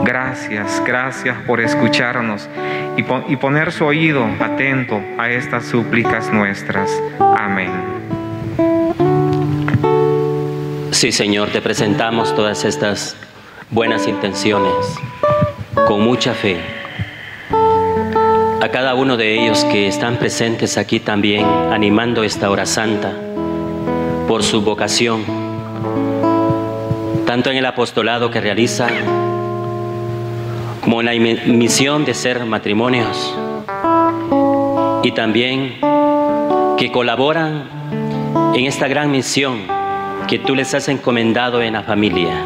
Gracias, 0.05 0.81
gracias 0.85 1.37
por 1.45 1.59
escucharnos 1.61 2.49
y, 2.97 3.03
poner 3.35 3.71
su 3.71 3.85
oído 3.85 4.27
atento 4.39 5.01
a 5.17 5.29
estas 5.29 5.65
súplicas 5.65 6.31
nuestras. 6.31 6.91
Amén. 7.19 8.12
Sí, 10.93 11.11
Señor, 11.11 11.49
te 11.49 11.59
presentamos 11.59 12.35
todas 12.35 12.63
estas 12.65 13.17
buenas 13.71 14.07
intenciones 14.07 14.71
con 15.87 16.01
mucha 16.01 16.35
fe. 16.35 16.61
A 18.61 18.69
cada 18.71 18.93
uno 18.93 19.17
de 19.17 19.33
ellos 19.33 19.65
que 19.65 19.87
están 19.87 20.17
presentes 20.17 20.77
aquí 20.77 20.99
también, 20.99 21.45
animando 21.71 22.23
esta 22.23 22.49
hora 22.51 22.67
santa 22.67 23.11
por 24.27 24.43
su 24.43 24.61
vocación, 24.61 25.25
tanto 27.25 27.49
en 27.49 27.57
el 27.57 27.65
apostolado 27.65 28.29
que 28.29 28.39
realiza 28.39 28.87
como 30.81 31.01
en 31.01 31.07
la 31.07 31.35
misión 31.47 32.05
de 32.05 32.13
ser 32.13 32.45
matrimonios 32.45 33.35
y 35.01 35.11
también 35.11 35.79
que 36.77 36.91
colaboran 36.93 37.67
en 38.53 38.65
esta 38.65 38.87
gran 38.87 39.09
misión 39.09 39.82
que 40.27 40.39
tú 40.39 40.55
les 40.55 40.73
has 40.73 40.87
encomendado 40.87 41.61
en 41.61 41.73
la 41.73 41.83
familia. 41.83 42.45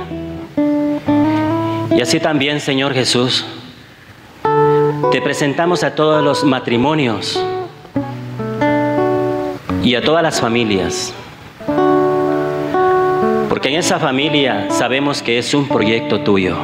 Y 1.95 2.01
así 2.01 2.19
también, 2.19 2.59
Señor 2.59 2.93
Jesús, 2.93 3.45
te 5.11 5.21
presentamos 5.21 5.83
a 5.83 5.95
todos 5.95 6.23
los 6.23 6.43
matrimonios 6.43 7.43
y 9.83 9.95
a 9.95 10.01
todas 10.01 10.21
las 10.21 10.39
familias. 10.39 11.13
Porque 13.49 13.69
en 13.69 13.75
esa 13.75 13.99
familia 13.99 14.67
sabemos 14.69 15.21
que 15.21 15.37
es 15.37 15.53
un 15.53 15.67
proyecto 15.67 16.19
tuyo. 16.21 16.57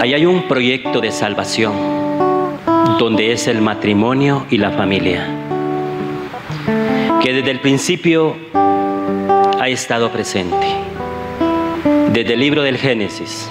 Ahí 0.00 0.14
hay 0.14 0.24
un 0.24 0.48
proyecto 0.48 1.00
de 1.00 1.10
salvación, 1.10 1.74
donde 2.98 3.32
es 3.32 3.48
el 3.48 3.60
matrimonio 3.60 4.46
y 4.48 4.58
la 4.58 4.70
familia. 4.70 5.26
Que 7.20 7.32
desde 7.32 7.50
el 7.50 7.60
principio 7.60 8.36
estado 9.72 10.10
presente 10.10 10.66
desde 12.12 12.34
el 12.34 12.40
libro 12.40 12.62
del 12.62 12.78
Génesis. 12.78 13.48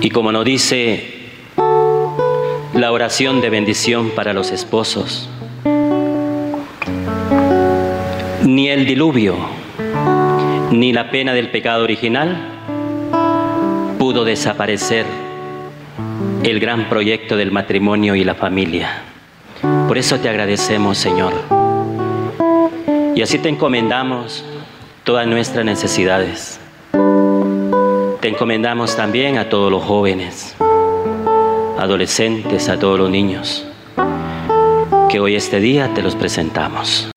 Y 0.00 0.10
como 0.10 0.32
nos 0.32 0.44
dice 0.44 1.14
la 2.74 2.92
oración 2.92 3.40
de 3.40 3.50
bendición 3.50 4.10
para 4.10 4.32
los 4.32 4.52
esposos, 4.52 5.28
ni 8.44 8.68
el 8.68 8.86
diluvio, 8.86 9.36
ni 10.70 10.92
la 10.92 11.10
pena 11.10 11.34
del 11.34 11.50
pecado 11.50 11.84
original 11.84 12.36
pudo 13.98 14.24
desaparecer 14.24 15.06
el 16.44 16.60
gran 16.60 16.88
proyecto 16.88 17.36
del 17.36 17.50
matrimonio 17.50 18.14
y 18.14 18.24
la 18.24 18.34
familia. 18.34 19.02
Por 19.88 19.98
eso 19.98 20.20
te 20.20 20.28
agradecemos, 20.28 20.98
Señor 20.98 21.55
y 23.16 23.22
así 23.22 23.38
te 23.38 23.48
encomendamos 23.48 24.44
todas 25.02 25.26
nuestras 25.26 25.64
necesidades. 25.64 26.60
Te 28.20 28.28
encomendamos 28.28 28.94
también 28.94 29.38
a 29.38 29.48
todos 29.48 29.72
los 29.72 29.82
jóvenes, 29.82 30.54
adolescentes, 31.78 32.68
a 32.68 32.78
todos 32.78 32.98
los 32.98 33.08
niños, 33.08 33.66
que 35.08 35.18
hoy 35.18 35.34
este 35.34 35.60
día 35.60 35.94
te 35.94 36.02
los 36.02 36.14
presentamos. 36.14 37.10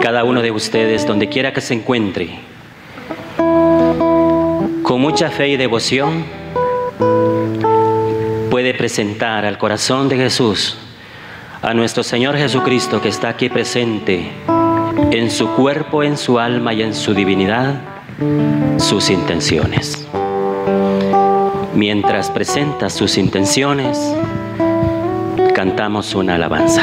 Cada 0.00 0.22
uno 0.22 0.40
de 0.40 0.52
ustedes, 0.52 1.04
donde 1.08 1.28
quiera 1.28 1.52
que 1.52 1.60
se 1.60 1.74
encuentre, 1.74 2.38
con 4.84 5.00
mucha 5.00 5.28
fe 5.28 5.48
y 5.48 5.56
devoción, 5.56 6.24
puede 8.48 8.74
presentar 8.74 9.44
al 9.44 9.58
corazón 9.58 10.08
de 10.08 10.16
Jesús, 10.18 10.78
a 11.62 11.74
nuestro 11.74 12.02
Señor 12.02 12.36
Jesucristo 12.36 13.00
que 13.00 13.08
está 13.08 13.28
aquí 13.28 13.48
presente, 13.48 14.30
en 15.10 15.30
su 15.30 15.48
cuerpo, 15.54 16.02
en 16.02 16.16
su 16.16 16.38
alma 16.38 16.74
y 16.74 16.82
en 16.82 16.94
su 16.94 17.14
divinidad, 17.14 17.80
sus 18.78 19.10
intenciones. 19.10 20.06
Mientras 21.74 22.30
presenta 22.30 22.88
sus 22.90 23.18
intenciones, 23.18 23.98
cantamos 25.54 26.14
una 26.14 26.34
alabanza. 26.36 26.82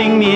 Hablaré 0.00 0.20
sin 0.20 0.29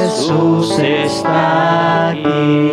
Jesús 0.00 0.78
está 0.78 2.10
aquí. 2.10 2.72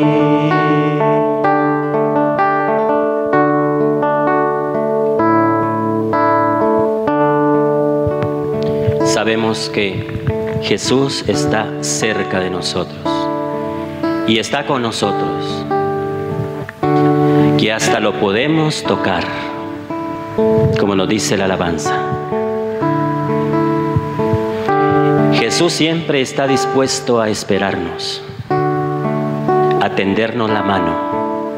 Sabemos 9.06 9.70
que 9.70 10.26
Jesús 10.62 11.24
está 11.28 11.68
cerca 11.82 12.40
de 12.40 12.50
nosotros 12.50 12.98
y 14.28 14.40
está 14.40 14.66
con 14.66 14.82
nosotros, 14.82 15.66
que 17.58 17.72
hasta 17.72 18.00
lo 18.00 18.20
podemos 18.20 18.84
tocar, 18.84 19.24
como 20.80 20.96
nos 20.96 21.08
dice 21.08 21.38
la 21.38 21.46
alabanza. 21.46 22.15
Jesús 25.56 25.72
siempre 25.72 26.20
está 26.20 26.48
dispuesto 26.48 27.22
a 27.22 27.30
esperarnos, 27.30 28.22
a 28.50 29.90
tendernos 29.96 30.50
la 30.50 30.62
mano, 30.62 31.54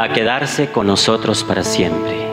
a 0.00 0.08
quedarse 0.12 0.70
con 0.70 0.86
nosotros 0.86 1.42
para 1.42 1.64
siempre. 1.64 2.28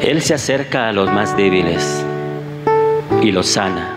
Él 0.00 0.22
se 0.22 0.34
acerca 0.34 0.88
a 0.88 0.92
los 0.92 1.08
más 1.08 1.36
débiles 1.36 2.04
y 3.22 3.30
los 3.30 3.46
sana. 3.46 3.96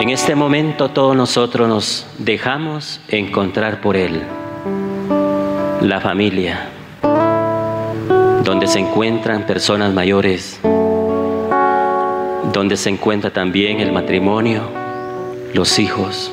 En 0.00 0.08
este 0.08 0.34
momento 0.34 0.88
todos 0.88 1.14
nosotros 1.14 1.68
nos 1.68 2.06
dejamos 2.16 3.02
encontrar 3.08 3.82
por 3.82 3.98
Él. 3.98 4.22
La 5.82 6.00
familia, 6.00 6.79
donde 8.50 8.66
se 8.66 8.80
encuentran 8.80 9.46
personas 9.46 9.94
mayores, 9.94 10.58
donde 12.52 12.76
se 12.76 12.90
encuentra 12.90 13.30
también 13.32 13.78
el 13.78 13.92
matrimonio, 13.92 14.62
los 15.54 15.78
hijos. 15.78 16.32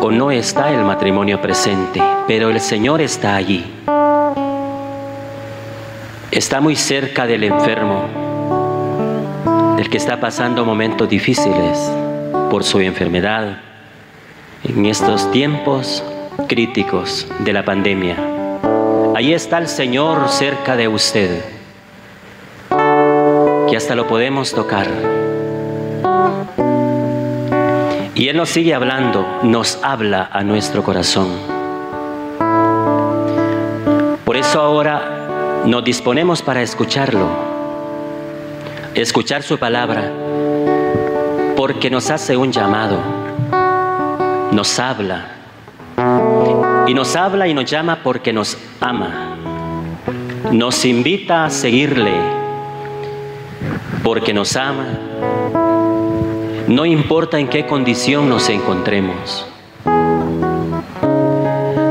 O 0.00 0.12
no 0.12 0.30
está 0.30 0.72
el 0.72 0.84
matrimonio 0.84 1.42
presente, 1.42 2.00
pero 2.28 2.50
el 2.50 2.60
Señor 2.60 3.00
está 3.00 3.34
allí. 3.34 3.64
Está 6.30 6.60
muy 6.60 6.76
cerca 6.76 7.26
del 7.26 7.42
enfermo, 7.42 8.04
del 9.76 9.90
que 9.90 9.96
está 9.96 10.20
pasando 10.20 10.64
momentos 10.64 11.08
difíciles 11.08 11.90
por 12.48 12.62
su 12.62 12.78
enfermedad 12.78 13.58
en 14.62 14.86
estos 14.86 15.28
tiempos 15.32 16.04
críticos 16.46 17.26
de 17.40 17.52
la 17.52 17.64
pandemia. 17.64 18.35
Allí 19.16 19.32
está 19.32 19.56
el 19.56 19.66
Señor 19.66 20.28
cerca 20.28 20.76
de 20.76 20.88
usted. 20.88 21.42
que 23.66 23.74
hasta 23.74 23.94
lo 23.94 24.06
podemos 24.06 24.52
tocar. 24.52 24.86
Y 28.14 28.28
Él 28.28 28.36
nos 28.36 28.50
sigue 28.50 28.74
hablando, 28.74 29.26
nos 29.42 29.82
habla 29.82 30.28
a 30.30 30.42
nuestro 30.44 30.82
corazón. 30.82 31.28
Por 34.26 34.36
eso 34.36 34.60
ahora 34.60 35.62
nos 35.64 35.82
disponemos 35.82 36.42
para 36.42 36.60
escucharlo, 36.60 37.26
escuchar 38.94 39.42
su 39.42 39.58
palabra, 39.58 40.12
porque 41.56 41.88
nos 41.88 42.10
hace 42.10 42.36
un 42.36 42.52
llamado, 42.52 42.98
nos 44.52 44.78
habla, 44.78 45.35
y 46.86 46.94
nos 46.94 47.16
habla 47.16 47.48
y 47.48 47.54
nos 47.54 47.70
llama 47.70 48.00
porque 48.02 48.32
nos 48.32 48.56
ama, 48.80 49.36
nos 50.52 50.84
invita 50.84 51.44
a 51.44 51.50
seguirle, 51.50 52.12
porque 54.02 54.32
nos 54.32 54.56
ama 54.56 54.86
no 56.68 56.84
importa 56.84 57.38
en 57.38 57.46
qué 57.46 57.64
condición 57.64 58.28
nos 58.28 58.48
encontremos. 58.48 59.46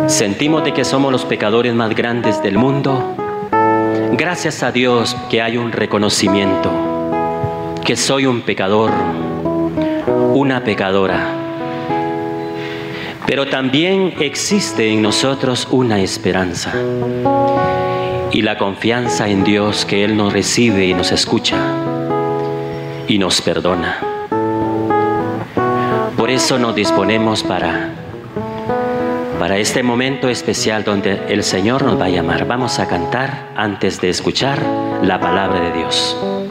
Sentimos 0.07 0.65
de 0.65 0.73
que 0.73 0.83
somos 0.83 1.13
los 1.13 1.23
pecadores 1.23 1.73
más 1.73 1.95
grandes 1.95 2.43
del 2.43 2.57
mundo. 2.57 3.15
Gracias 4.11 4.63
a 4.63 4.73
Dios 4.73 5.15
que 5.29 5.41
hay 5.41 5.55
un 5.55 5.71
reconocimiento, 5.71 6.71
que 7.85 7.95
soy 7.95 8.25
un 8.25 8.41
pecador, 8.41 8.91
una 10.33 10.61
pecadora. 10.65 11.34
Pero 13.27 13.47
también 13.47 14.13
existe 14.19 14.91
en 14.91 15.01
nosotros 15.01 15.67
una 15.71 15.99
esperanza 15.99 16.73
y 18.31 18.41
la 18.41 18.57
confianza 18.57 19.27
en 19.27 19.43
Dios 19.43 19.85
que 19.85 20.03
Él 20.03 20.15
nos 20.15 20.31
recibe 20.31 20.85
y 20.85 20.93
nos 20.93 21.11
escucha 21.11 21.57
y 23.07 23.17
nos 23.17 23.41
perdona. 23.41 23.99
Por 26.15 26.29
eso 26.29 26.59
nos 26.59 26.75
disponemos 26.75 27.43
para, 27.43 27.89
para 29.39 29.57
este 29.57 29.81
momento 29.83 30.29
especial 30.29 30.83
donde 30.83 31.21
el 31.27 31.43
Señor 31.43 31.83
nos 31.83 31.99
va 31.99 32.05
a 32.05 32.09
llamar. 32.09 32.45
Vamos 32.45 32.79
a 32.79 32.87
cantar 32.87 33.51
antes 33.55 33.99
de 34.01 34.09
escuchar 34.09 34.61
la 35.01 35.19
palabra 35.19 35.59
de 35.61 35.77
Dios. 35.79 36.44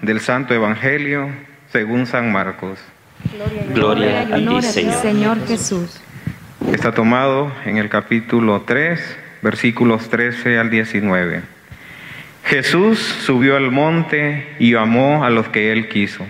Del 0.00 0.20
Santo 0.20 0.54
Evangelio 0.54 1.28
según 1.70 2.06
San 2.06 2.32
Marcos. 2.32 2.78
Gloria, 3.74 4.22
a 4.22 4.36
ti, 4.36 4.62
Señor. 4.62 4.94
Señor 5.02 5.46
Jesús. 5.46 6.00
Está 6.72 6.92
tomado 6.92 7.52
en 7.66 7.76
el 7.76 7.90
capítulo 7.90 8.62
3, 8.62 9.18
versículos 9.42 10.08
13 10.08 10.58
al 10.58 10.70
19. 10.70 11.42
Jesús 12.46 12.98
subió 12.98 13.58
al 13.58 13.70
monte 13.70 14.48
y 14.58 14.74
amó 14.74 15.22
a 15.22 15.28
los 15.28 15.48
que 15.48 15.70
él 15.70 15.90
quiso, 15.90 16.24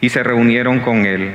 y 0.00 0.10
se 0.10 0.22
reunieron 0.22 0.78
con 0.78 1.04
él. 1.04 1.32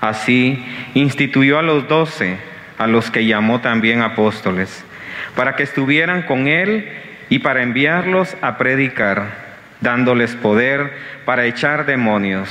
Así 0.00 0.64
instituyó 0.94 1.58
a 1.58 1.62
los 1.62 1.88
doce, 1.88 2.38
a 2.78 2.86
los 2.86 3.10
que 3.10 3.26
llamó 3.26 3.60
también 3.60 4.00
apóstoles, 4.00 4.82
para 5.36 5.56
que 5.56 5.62
estuvieran 5.62 6.22
con 6.22 6.46
él 6.46 6.88
y 7.28 7.40
para 7.40 7.62
enviarlos 7.62 8.34
a 8.40 8.56
predicar 8.56 9.43
dándoles 9.84 10.34
poder 10.34 10.92
para 11.24 11.44
echar 11.44 11.86
demonios. 11.86 12.50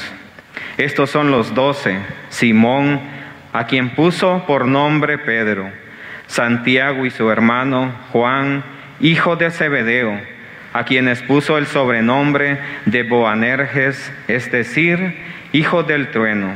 Estos 0.78 1.10
son 1.10 1.32
los 1.32 1.54
doce, 1.54 1.98
Simón, 2.30 3.02
a 3.52 3.66
quien 3.66 3.90
puso 3.90 4.46
por 4.48 4.68
nombre 4.68 5.18
Pedro, 5.18 5.70
Santiago 6.28 7.06
y 7.06 7.10
su 7.10 7.30
hermano 7.30 7.92
Juan, 8.12 8.64
hijo 9.02 9.36
de 9.36 9.50
Zebedeo, 9.50 10.18
a 10.74 10.86
quienes 10.86 11.22
puso 11.24 11.58
el 11.58 11.66
sobrenombre 11.66 12.60
de 12.86 13.04
Boanerges, 13.04 14.14
es 14.28 14.52
decir, 14.52 15.18
hijo 15.52 15.84
del 15.84 16.12
trueno, 16.12 16.54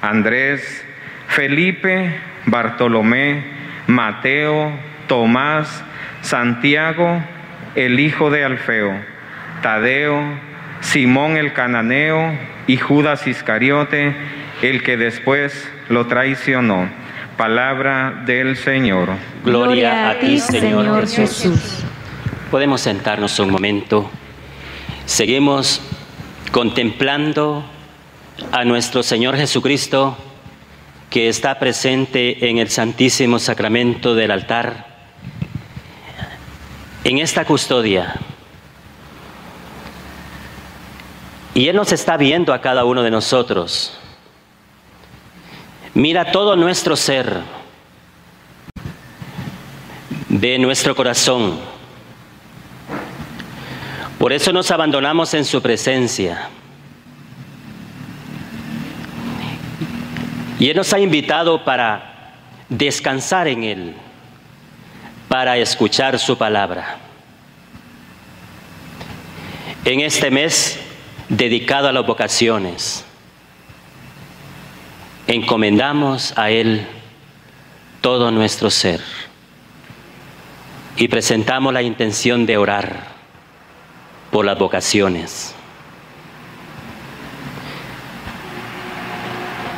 Andrés, 0.00 0.84
Felipe, 1.26 2.14
Bartolomé, 2.46 3.42
Mateo, 3.88 4.72
Tomás, 5.08 5.84
Santiago, 6.20 7.20
el 7.74 7.98
hijo 7.98 8.30
de 8.30 8.44
Alfeo, 8.44 9.13
Tadeo, 9.64 10.20
Simón 10.82 11.38
el 11.38 11.54
cananeo 11.54 12.38
y 12.66 12.76
Judas 12.76 13.26
Iscariote, 13.26 14.14
el 14.60 14.82
que 14.82 14.98
después 14.98 15.66
lo 15.88 16.06
traicionó. 16.06 16.90
Palabra 17.38 18.24
del 18.26 18.58
Señor. 18.58 19.08
Gloria 19.42 20.10
a 20.10 20.18
ti, 20.18 20.38
Señor 20.38 21.08
Jesús. 21.08 21.78
Podemos 22.50 22.82
sentarnos 22.82 23.38
un 23.38 23.48
momento. 23.48 24.10
Seguimos 25.06 25.80
contemplando 26.52 27.64
a 28.52 28.66
nuestro 28.66 29.02
Señor 29.02 29.34
Jesucristo 29.34 30.14
que 31.08 31.30
está 31.30 31.58
presente 31.58 32.50
en 32.50 32.58
el 32.58 32.68
Santísimo 32.68 33.38
Sacramento 33.38 34.14
del 34.14 34.30
altar. 34.30 34.88
En 37.04 37.16
esta 37.16 37.46
custodia 37.46 38.14
Y 41.54 41.68
Él 41.68 41.76
nos 41.76 41.92
está 41.92 42.16
viendo 42.16 42.52
a 42.52 42.60
cada 42.60 42.84
uno 42.84 43.04
de 43.04 43.12
nosotros. 43.12 43.96
Mira 45.94 46.32
todo 46.32 46.56
nuestro 46.56 46.96
ser. 46.96 47.40
Ve 50.28 50.58
nuestro 50.58 50.96
corazón. 50.96 51.60
Por 54.18 54.32
eso 54.32 54.52
nos 54.52 54.68
abandonamos 54.72 55.32
en 55.34 55.44
su 55.44 55.62
presencia. 55.62 56.48
Y 60.58 60.70
Él 60.70 60.76
nos 60.76 60.92
ha 60.92 60.98
invitado 60.98 61.64
para 61.64 62.34
descansar 62.68 63.46
en 63.46 63.62
Él, 63.62 63.94
para 65.28 65.56
escuchar 65.56 66.18
su 66.18 66.36
palabra. 66.36 66.98
En 69.84 70.00
este 70.00 70.32
mes 70.32 70.83
dedicado 71.28 71.88
a 71.88 71.92
las 71.92 72.06
vocaciones. 72.06 73.04
Encomendamos 75.26 76.36
a 76.36 76.50
Él 76.50 76.86
todo 78.00 78.30
nuestro 78.30 78.70
ser 78.70 79.00
y 80.96 81.08
presentamos 81.08 81.72
la 81.72 81.82
intención 81.82 82.46
de 82.46 82.56
orar 82.56 83.08
por 84.30 84.44
las 84.44 84.58
vocaciones. 84.58 85.54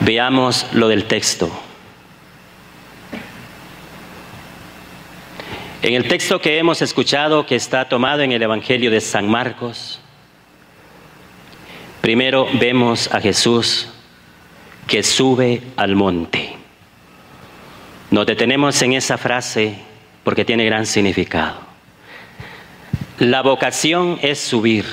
Veamos 0.00 0.66
lo 0.72 0.88
del 0.88 1.04
texto. 1.04 1.50
En 5.82 5.94
el 5.94 6.08
texto 6.08 6.40
que 6.40 6.58
hemos 6.58 6.82
escuchado, 6.82 7.46
que 7.46 7.54
está 7.54 7.88
tomado 7.88 8.22
en 8.22 8.32
el 8.32 8.42
Evangelio 8.42 8.90
de 8.90 9.00
San 9.00 9.28
Marcos, 9.28 10.00
Primero 12.06 12.46
vemos 12.60 13.12
a 13.12 13.20
Jesús 13.20 13.88
que 14.86 15.02
sube 15.02 15.60
al 15.74 15.96
monte. 15.96 16.54
Nos 18.12 18.24
detenemos 18.24 18.80
en 18.82 18.92
esa 18.92 19.18
frase 19.18 19.74
porque 20.22 20.44
tiene 20.44 20.64
gran 20.64 20.86
significado. 20.86 21.56
La 23.18 23.42
vocación 23.42 24.20
es 24.22 24.38
subir. 24.38 24.84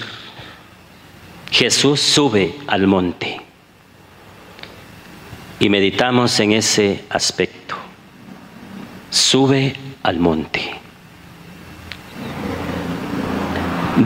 Jesús 1.52 1.99
sube 1.99 2.56
al 2.65 2.88
monte. 2.88 3.39
Y 5.60 5.69
meditamos 5.69 6.39
en 6.39 6.54
ese 6.54 7.06
aspecto. 7.12 7.76
Sube 9.12 9.76
al 10.02 10.17
monte. 10.17 10.62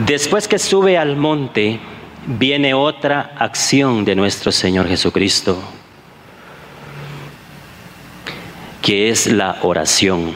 Después 0.04 0.46
que 0.46 0.58
sube 0.58 0.98
al 0.98 1.16
monte, 1.16 1.80
viene 2.28 2.74
otra 2.74 3.32
acción 3.38 4.04
de 4.04 4.14
nuestro 4.14 4.52
Señor 4.52 4.86
Jesucristo, 4.86 5.58
que 8.82 9.08
es 9.08 9.26
la 9.26 9.58
oración. 9.62 10.34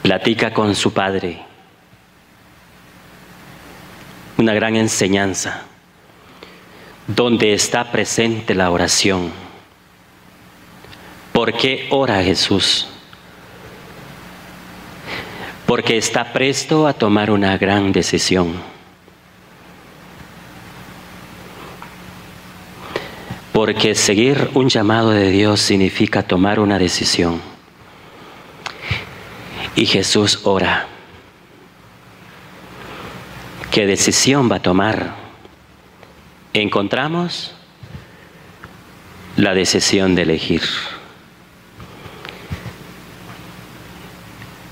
Platica 0.00 0.52
con 0.52 0.74
su 0.74 0.92
Padre. 0.92 1.42
Una 4.38 4.54
gran 4.54 4.74
enseñanza, 4.74 5.62
donde 7.06 7.52
está 7.52 7.92
presente 7.92 8.54
la 8.54 8.70
oración. 8.70 9.30
¿Por 11.32 11.52
qué 11.52 11.88
ora 11.90 12.22
Jesús? 12.22 12.88
porque 15.72 15.96
está 15.96 16.34
presto 16.34 16.86
a 16.86 16.92
tomar 16.92 17.30
una 17.30 17.56
gran 17.56 17.92
decisión. 17.92 18.52
Porque 23.64 23.94
seguir 23.94 24.50
un 24.54 24.68
llamado 24.68 25.10
de 25.10 25.30
Dios 25.30 25.60
significa 25.60 26.24
tomar 26.24 26.58
una 26.58 26.80
decisión. 26.80 27.40
Y 29.76 29.86
Jesús 29.86 30.40
ora. 30.42 30.88
¿Qué 33.70 33.86
decisión 33.86 34.50
va 34.50 34.56
a 34.56 34.62
tomar? 34.62 35.14
Encontramos 36.52 37.54
la 39.36 39.54
decisión 39.54 40.16
de 40.16 40.22
elegir. 40.22 40.62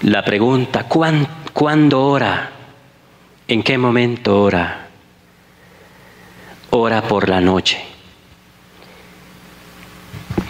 La 0.03 0.25
pregunta, 0.25 0.89
¿cuándo 0.89 2.03
ora? 2.03 2.51
¿En 3.47 3.63
qué 3.63 3.79
momento 3.79 4.43
ora? 4.43 4.89
Ora 6.71 7.03
por 7.03 7.29
la 7.29 7.41
noche. 7.41 7.90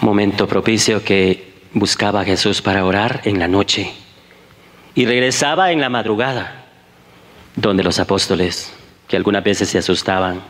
Momento 0.01 0.47
propicio 0.47 1.03
que 1.03 1.53
buscaba 1.73 2.25
Jesús 2.25 2.61
para 2.61 2.85
orar 2.85 3.21
en 3.23 3.39
la 3.39 3.47
noche. 3.47 3.91
Y 4.95 5.05
regresaba 5.05 5.71
en 5.71 5.79
la 5.79 5.89
madrugada, 5.89 6.65
donde 7.55 7.83
los 7.83 7.99
apóstoles, 7.99 8.73
que 9.07 9.15
algunas 9.15 9.43
veces 9.43 9.69
se 9.69 9.77
asustaban, 9.77 10.41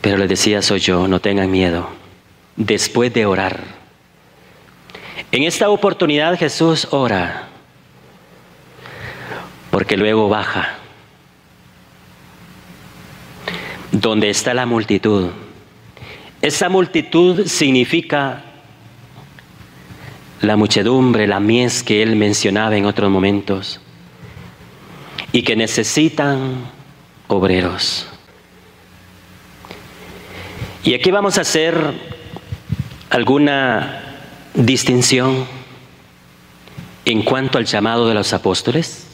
pero 0.00 0.16
le 0.16 0.28
decía, 0.28 0.62
soy 0.62 0.80
yo, 0.80 1.08
no 1.08 1.20
tengan 1.20 1.50
miedo. 1.50 1.90
Después 2.56 3.12
de 3.12 3.26
orar, 3.26 3.64
en 5.32 5.42
esta 5.42 5.68
oportunidad 5.68 6.38
Jesús 6.38 6.88
ora, 6.92 7.48
porque 9.70 9.96
luego 9.96 10.28
baja, 10.28 10.76
donde 13.92 14.30
está 14.30 14.54
la 14.54 14.66
multitud. 14.66 15.30
Esa 16.42 16.68
multitud 16.68 17.46
significa 17.46 18.44
la 20.40 20.56
muchedumbre, 20.56 21.26
la 21.26 21.38
mies 21.38 21.82
que 21.82 22.02
él 22.02 22.16
mencionaba 22.16 22.76
en 22.76 22.86
otros 22.86 23.10
momentos, 23.10 23.80
y 25.32 25.42
que 25.42 25.54
necesitan 25.54 26.64
obreros. 27.28 28.08
Y 30.82 30.94
aquí 30.94 31.10
vamos 31.10 31.36
a 31.36 31.42
hacer 31.42 31.76
alguna 33.10 34.18
distinción 34.54 35.44
en 37.04 37.22
cuanto 37.22 37.58
al 37.58 37.66
llamado 37.66 38.08
de 38.08 38.14
los 38.14 38.32
apóstoles. 38.32 39.06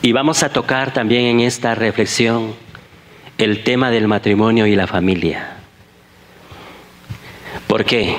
Y 0.00 0.12
vamos 0.12 0.42
a 0.42 0.48
tocar 0.48 0.92
también 0.92 1.26
en 1.26 1.40
esta 1.40 1.74
reflexión 1.74 2.54
el 3.38 3.62
tema 3.62 3.90
del 3.90 4.08
matrimonio 4.08 4.66
y 4.66 4.74
la 4.74 4.88
familia. 4.88 5.56
¿Por 7.68 7.84
qué? 7.84 8.16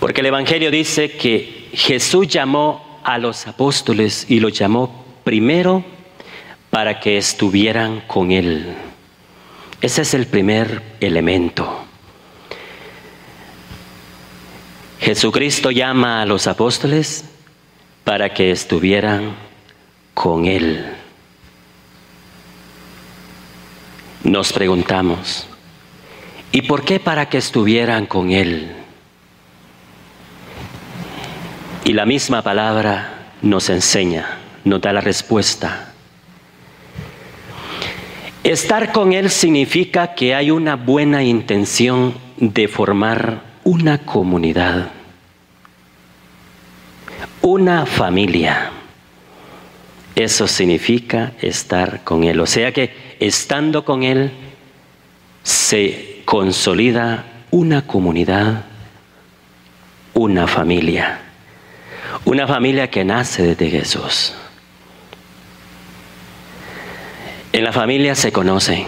Porque 0.00 0.22
el 0.22 0.26
Evangelio 0.26 0.70
dice 0.70 1.12
que 1.12 1.68
Jesús 1.74 2.26
llamó 2.26 3.00
a 3.04 3.18
los 3.18 3.46
apóstoles 3.46 4.26
y 4.28 4.40
los 4.40 4.52
llamó 4.52 5.04
primero 5.24 5.84
para 6.70 7.00
que 7.00 7.18
estuvieran 7.18 8.02
con 8.06 8.32
Él. 8.32 8.74
Ese 9.80 10.02
es 10.02 10.14
el 10.14 10.26
primer 10.26 10.82
elemento. 11.00 11.84
Jesucristo 15.00 15.70
llama 15.70 16.22
a 16.22 16.26
los 16.26 16.46
apóstoles 16.46 17.24
para 18.04 18.32
que 18.32 18.50
estuvieran 18.50 19.36
con 20.14 20.46
Él. 20.46 20.97
Nos 24.28 24.52
preguntamos, 24.52 25.46
¿y 26.52 26.60
por 26.60 26.84
qué 26.84 27.00
para 27.00 27.30
que 27.30 27.38
estuvieran 27.38 28.04
con 28.04 28.30
Él? 28.30 28.70
Y 31.86 31.94
la 31.94 32.04
misma 32.04 32.42
palabra 32.42 33.30
nos 33.40 33.70
enseña, 33.70 34.38
nos 34.64 34.82
da 34.82 34.92
la 34.92 35.00
respuesta. 35.00 35.94
Estar 38.44 38.92
con 38.92 39.14
Él 39.14 39.30
significa 39.30 40.14
que 40.14 40.34
hay 40.34 40.50
una 40.50 40.76
buena 40.76 41.24
intención 41.24 42.14
de 42.36 42.68
formar 42.68 43.44
una 43.64 44.04
comunidad, 44.04 44.90
una 47.40 47.86
familia. 47.86 48.72
Eso 50.14 50.46
significa 50.46 51.32
estar 51.40 52.04
con 52.04 52.24
Él. 52.24 52.40
O 52.40 52.46
sea 52.46 52.72
que 52.72 53.07
estando 53.20 53.84
con 53.84 54.02
Él 54.02 54.32
se 55.42 56.22
consolida 56.24 57.24
una 57.50 57.86
comunidad, 57.86 58.64
una 60.14 60.46
familia. 60.46 61.22
Una 62.24 62.46
familia 62.46 62.90
que 62.90 63.04
nace 63.04 63.42
desde 63.42 63.70
Jesús. 63.70 64.34
En 67.52 67.64
la 67.64 67.72
familia 67.72 68.14
se 68.14 68.32
conocen 68.32 68.86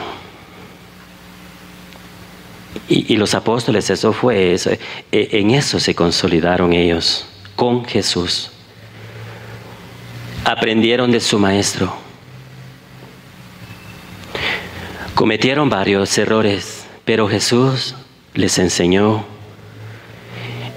y, 2.91 3.17
los 3.17 3.35
apóstoles, 3.35 3.89
eso 3.89 4.13
fue, 4.13 4.53
eso, 4.53 4.71
e, 4.71 4.79
en 5.13 5.53
eso 5.53 5.79
se 5.79 5.95
consolidaron 5.95 6.73
ellos, 6.73 7.25
con 7.55 7.85
Jesús. 7.85 8.51
Aprendieron 10.45 11.13
de 11.13 11.21
su 11.21 11.39
maestro. 11.39 12.10
Cometieron 15.21 15.69
varios 15.69 16.17
errores, 16.17 16.87
pero 17.05 17.29
Jesús 17.29 17.95
les 18.33 18.59
enseñó. 18.59 19.27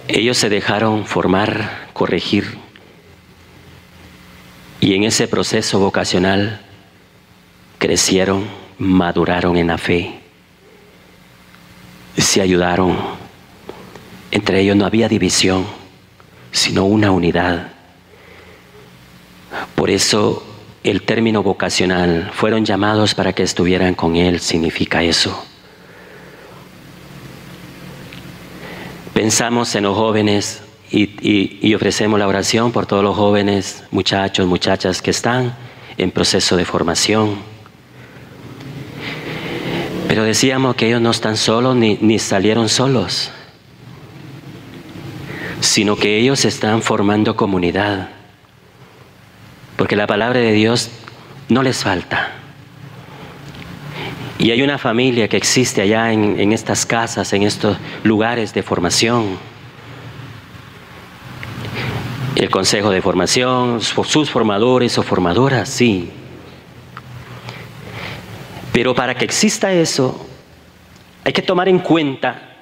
Ellos 0.09 0.37
se 0.37 0.49
dejaron 0.49 1.05
formar, 1.05 1.87
corregir. 1.93 2.57
Y 4.81 4.95
en 4.95 5.05
ese 5.05 5.29
proceso 5.29 5.79
vocacional 5.79 6.59
crecieron, 7.77 8.45
maduraron 8.77 9.55
en 9.55 9.67
la 9.67 9.77
fe 9.77 10.19
se 12.17 12.41
ayudaron. 12.41 12.97
Entre 14.29 14.59
ellos 14.59 14.75
no 14.75 14.85
había 14.85 15.07
división, 15.07 15.65
sino 16.51 16.83
una 16.83 17.11
unidad. 17.11 17.71
Por 19.73 19.89
eso 19.89 20.52
el 20.83 21.03
término 21.03 21.43
vocacional, 21.43 22.29
fueron 22.33 22.65
llamados 22.65 23.15
para 23.15 23.33
que 23.33 23.43
estuvieran 23.43 23.95
con 23.95 24.15
Él, 24.15 24.39
significa 24.39 25.01
eso. 25.01 25.45
Pensamos 29.13 29.75
en 29.75 29.83
los 29.83 29.95
jóvenes 29.95 30.61
y, 30.91 31.73
ofrecemos 31.73 32.19
la 32.19 32.27
oración 32.27 32.71
por 32.71 32.85
todos 32.85 33.03
los 33.03 33.15
jóvenes, 33.15 33.83
muchachos, 33.91 34.45
muchachas 34.45 35.01
que 35.01 35.11
están 35.11 35.55
en 35.97 36.11
proceso 36.11 36.55
de 36.55 36.65
formación 36.65 37.53
pero 40.13 40.25
decíamos 40.25 40.75
que 40.75 40.85
ellos 40.85 41.01
no 41.01 41.09
están 41.09 41.37
solos 41.37 41.75
ni 41.75 42.19
salieron 42.19 42.69
solos, 42.69 43.31
sino 45.59 45.95
que 45.95 46.19
ellos 46.19 46.45
están 46.45 46.83
formando 46.83 47.35
comunidad. 47.35 48.09
Porque 49.83 49.97
la 49.97 50.07
palabra 50.07 50.39
de 50.39 50.53
Dios 50.53 50.91
no 51.49 51.61
les 51.61 51.83
falta. 51.83 52.31
Y 54.39 54.51
hay 54.51 54.61
una 54.61 54.77
familia 54.77 55.27
que 55.27 55.35
existe 55.35 55.81
allá 55.81 56.13
en, 56.13 56.53
estas 56.53 56.85
casas, 56.85 57.33
en 57.33 57.43
estos 57.43 57.75
lugares 58.01 58.53
de 58.53 58.63
formación. 58.63 59.37
el 62.37 62.49
consejo 62.49 62.91
de 62.91 63.01
formación, 63.01 63.81
sus 63.81 64.29
formadores 64.29 64.97
o 64.97 65.03
formadoras, 65.03 65.67
sí. 65.67 66.09
Pero 68.71 68.95
para 68.95 69.15
que 69.15 69.25
exista 69.25 69.73
eso, 69.73 70.25
hay 71.25 71.33
que 71.33 71.41
tomar 71.41 71.67
en 71.67 71.79
cuenta 71.79 72.53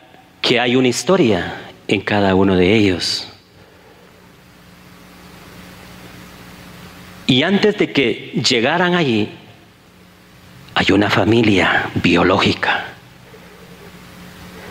que 0.41 0.59
hay 0.59 0.75
una 0.75 0.87
historia 0.87 1.69
en 1.87 2.01
cada 2.01 2.33
uno 2.33 2.55
de 2.55 2.73
ellos. 2.73 3.30
Y 7.31 7.43
antes 7.43 7.77
de 7.77 7.93
que 7.93 8.33
llegaran 8.45 8.93
allí, 8.93 9.29
hay 10.75 10.91
una 10.91 11.09
familia 11.09 11.89
biológica, 11.93 12.87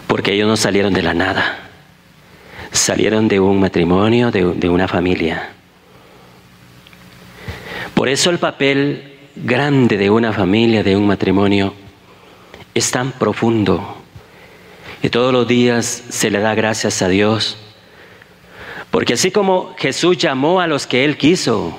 porque 0.06 0.34
ellos 0.34 0.46
no 0.46 0.58
salieron 0.58 0.92
de 0.92 1.00
la 1.00 1.14
nada, 1.14 1.70
salieron 2.70 3.28
de 3.28 3.40
un 3.40 3.60
matrimonio, 3.60 4.30
de, 4.30 4.44
de 4.44 4.68
una 4.68 4.88
familia. 4.88 5.52
Por 7.94 8.10
eso 8.10 8.28
el 8.28 8.36
papel 8.36 9.10
grande 9.36 9.96
de 9.96 10.10
una 10.10 10.34
familia, 10.34 10.82
de 10.82 10.96
un 10.96 11.06
matrimonio, 11.06 11.72
es 12.74 12.90
tan 12.90 13.12
profundo. 13.12 13.96
Y 15.02 15.08
todos 15.08 15.32
los 15.32 15.48
días 15.48 15.86
se 16.10 16.30
le 16.30 16.40
da 16.40 16.54
gracias 16.54 17.00
a 17.00 17.08
Dios. 17.08 17.56
Porque 18.90 19.14
así 19.14 19.30
como 19.30 19.74
Jesús 19.78 20.18
llamó 20.18 20.60
a 20.60 20.66
los 20.66 20.86
que 20.86 21.06
Él 21.06 21.16
quiso, 21.16 21.74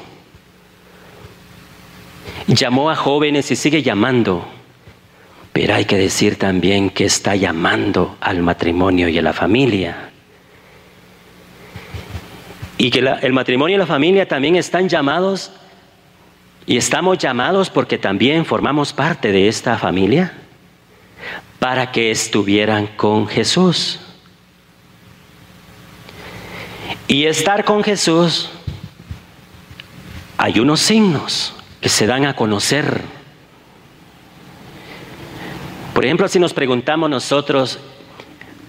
llamó 2.47 2.89
a 2.89 2.95
jóvenes 2.95 3.51
y 3.51 3.55
sigue 3.55 3.81
llamando, 3.81 4.47
pero 5.53 5.75
hay 5.75 5.85
que 5.85 5.97
decir 5.97 6.37
también 6.37 6.89
que 6.89 7.05
está 7.05 7.35
llamando 7.35 8.17
al 8.21 8.41
matrimonio 8.41 9.09
y 9.09 9.17
a 9.17 9.21
la 9.21 9.33
familia. 9.33 10.09
Y 12.77 12.89
que 12.89 12.99
el 12.99 13.33
matrimonio 13.33 13.75
y 13.75 13.79
la 13.79 13.85
familia 13.85 14.27
también 14.27 14.55
están 14.55 14.89
llamados 14.89 15.51
y 16.65 16.77
estamos 16.77 17.17
llamados 17.17 17.69
porque 17.69 17.97
también 17.97 18.45
formamos 18.45 18.93
parte 18.93 19.31
de 19.31 19.47
esta 19.47 19.77
familia 19.77 20.33
para 21.59 21.91
que 21.91 22.09
estuvieran 22.09 22.87
con 22.87 23.27
Jesús. 23.27 23.99
Y 27.07 27.25
estar 27.25 27.65
con 27.65 27.83
Jesús, 27.83 28.49
hay 30.37 30.59
unos 30.59 30.79
signos 30.79 31.53
que 31.81 31.89
se 31.89 32.05
dan 32.05 32.25
a 32.25 32.35
conocer. 32.35 33.01
Por 35.93 36.05
ejemplo, 36.05 36.27
si 36.27 36.39
nos 36.39 36.53
preguntamos 36.53 37.09
nosotros, 37.09 37.79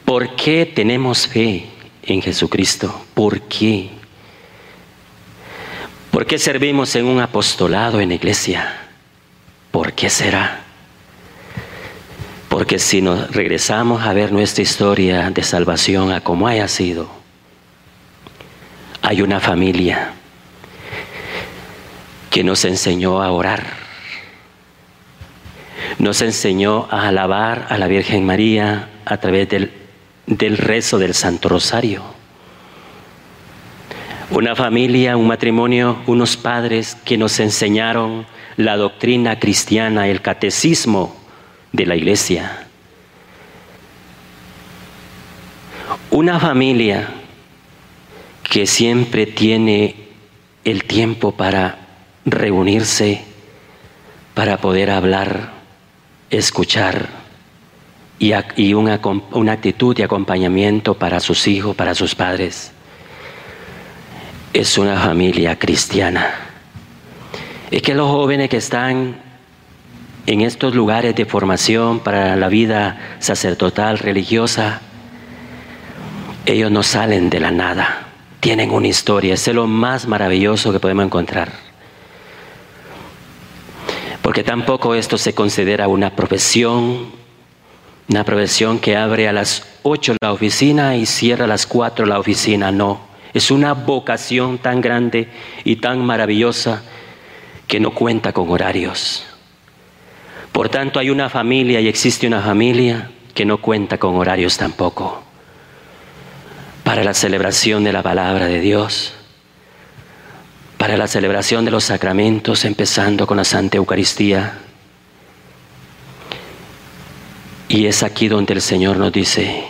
¿por 0.04 0.34
qué 0.34 0.66
tenemos 0.66 1.28
fe 1.28 1.66
en 2.02 2.22
Jesucristo? 2.22 3.04
¿Por 3.14 3.42
qué? 3.42 3.90
¿Por 6.10 6.26
qué 6.26 6.38
servimos 6.38 6.96
en 6.96 7.04
un 7.04 7.20
apostolado 7.20 8.00
en 8.00 8.08
la 8.08 8.14
iglesia? 8.14 8.80
¿Por 9.70 9.92
qué 9.92 10.10
será? 10.10 10.60
Porque 12.48 12.78
si 12.78 13.00
nos 13.00 13.30
regresamos 13.30 14.02
a 14.02 14.12
ver 14.12 14.32
nuestra 14.32 14.62
historia 14.62 15.30
de 15.30 15.42
salvación 15.42 16.12
a 16.12 16.20
como 16.20 16.46
haya 16.46 16.68
sido, 16.68 17.10
hay 19.00 19.22
una 19.22 19.40
familia 19.40 20.12
que 22.32 22.42
nos 22.42 22.64
enseñó 22.64 23.22
a 23.22 23.30
orar, 23.30 23.62
nos 25.98 26.22
enseñó 26.22 26.88
a 26.90 27.08
alabar 27.08 27.66
a 27.68 27.76
la 27.76 27.88
Virgen 27.88 28.24
María 28.24 28.88
a 29.04 29.18
través 29.18 29.50
del, 29.50 29.70
del 30.26 30.56
rezo 30.56 30.98
del 30.98 31.12
Santo 31.12 31.50
Rosario. 31.50 32.02
Una 34.30 34.56
familia, 34.56 35.18
un 35.18 35.26
matrimonio, 35.26 35.98
unos 36.06 36.38
padres 36.38 36.96
que 37.04 37.18
nos 37.18 37.38
enseñaron 37.38 38.24
la 38.56 38.78
doctrina 38.78 39.38
cristiana, 39.38 40.08
el 40.08 40.22
catecismo 40.22 41.14
de 41.72 41.84
la 41.84 41.96
iglesia. 41.96 42.66
Una 46.10 46.40
familia 46.40 47.08
que 48.42 48.66
siempre 48.66 49.26
tiene 49.26 49.96
el 50.64 50.84
tiempo 50.84 51.32
para 51.32 51.81
reunirse, 52.24 53.24
para 54.34 54.58
poder 54.58 54.90
hablar, 54.90 55.52
escuchar 56.30 57.08
y, 58.18 58.74
una, 58.74 59.00
una 59.32 59.52
actitud 59.52 59.96
de 59.96 60.04
acompañamiento 60.04 60.94
para 60.94 61.20
sus 61.20 61.46
hijos, 61.48 61.74
para 61.74 61.94
sus 61.94 62.14
padres. 62.14 62.72
Es 64.52 64.78
una 64.78 64.96
familia 64.96 65.58
cristiana. 65.58 66.34
Es 67.70 67.82
que 67.82 67.94
los 67.94 68.08
jóvenes 68.08 68.48
que 68.48 68.58
están 68.58 69.16
en 70.26 70.40
estos 70.40 70.74
lugares 70.74 71.14
de 71.16 71.24
formación 71.24 72.00
para 72.00 72.36
la 72.36 72.48
vida 72.48 73.16
sacerdotal, 73.18 73.98
religiosa, 73.98 74.80
ellos 76.46 76.70
no 76.70 76.82
salen 76.82 77.28
de 77.28 77.40
la 77.40 77.50
nada, 77.50 78.06
tienen 78.40 78.70
una 78.70 78.88
historia, 78.88 79.34
es 79.34 79.46
lo 79.48 79.66
más 79.66 80.06
maravilloso 80.06 80.72
que 80.72 80.80
podemos 80.80 81.06
encontrar. 81.06 81.71
Porque 84.22 84.44
tampoco 84.44 84.94
esto 84.94 85.18
se 85.18 85.34
considera 85.34 85.88
una 85.88 86.14
profesión, 86.14 87.10
una 88.08 88.24
profesión 88.24 88.78
que 88.78 88.96
abre 88.96 89.28
a 89.28 89.32
las 89.32 89.66
8 89.82 90.16
la 90.22 90.32
oficina 90.32 90.96
y 90.96 91.06
cierra 91.06 91.44
a 91.44 91.48
las 91.48 91.66
4 91.66 92.06
la 92.06 92.18
oficina, 92.18 92.70
no. 92.70 93.00
Es 93.34 93.50
una 93.50 93.74
vocación 93.74 94.58
tan 94.58 94.80
grande 94.80 95.28
y 95.64 95.76
tan 95.76 96.04
maravillosa 96.04 96.82
que 97.66 97.80
no 97.80 97.90
cuenta 97.92 98.32
con 98.32 98.48
horarios. 98.50 99.26
Por 100.52 100.68
tanto, 100.68 101.00
hay 101.00 101.10
una 101.10 101.30
familia 101.30 101.80
y 101.80 101.88
existe 101.88 102.26
una 102.26 102.42
familia 102.42 103.10
que 103.34 103.44
no 103.44 103.58
cuenta 103.58 103.98
con 103.98 104.14
horarios 104.16 104.56
tampoco 104.58 105.22
para 106.84 107.04
la 107.04 107.14
celebración 107.14 107.84
de 107.84 107.92
la 107.92 108.02
palabra 108.02 108.46
de 108.46 108.60
Dios, 108.60 109.14
para 110.82 110.96
la 110.96 111.06
celebración 111.06 111.64
de 111.64 111.70
los 111.70 111.84
sacramentos, 111.84 112.64
empezando 112.64 113.24
con 113.24 113.36
la 113.36 113.44
Santa 113.44 113.76
Eucaristía. 113.76 114.58
Y 117.68 117.86
es 117.86 118.02
aquí 118.02 118.26
donde 118.26 118.54
el 118.54 118.60
Señor 118.60 118.96
nos 118.96 119.12
dice 119.12 119.62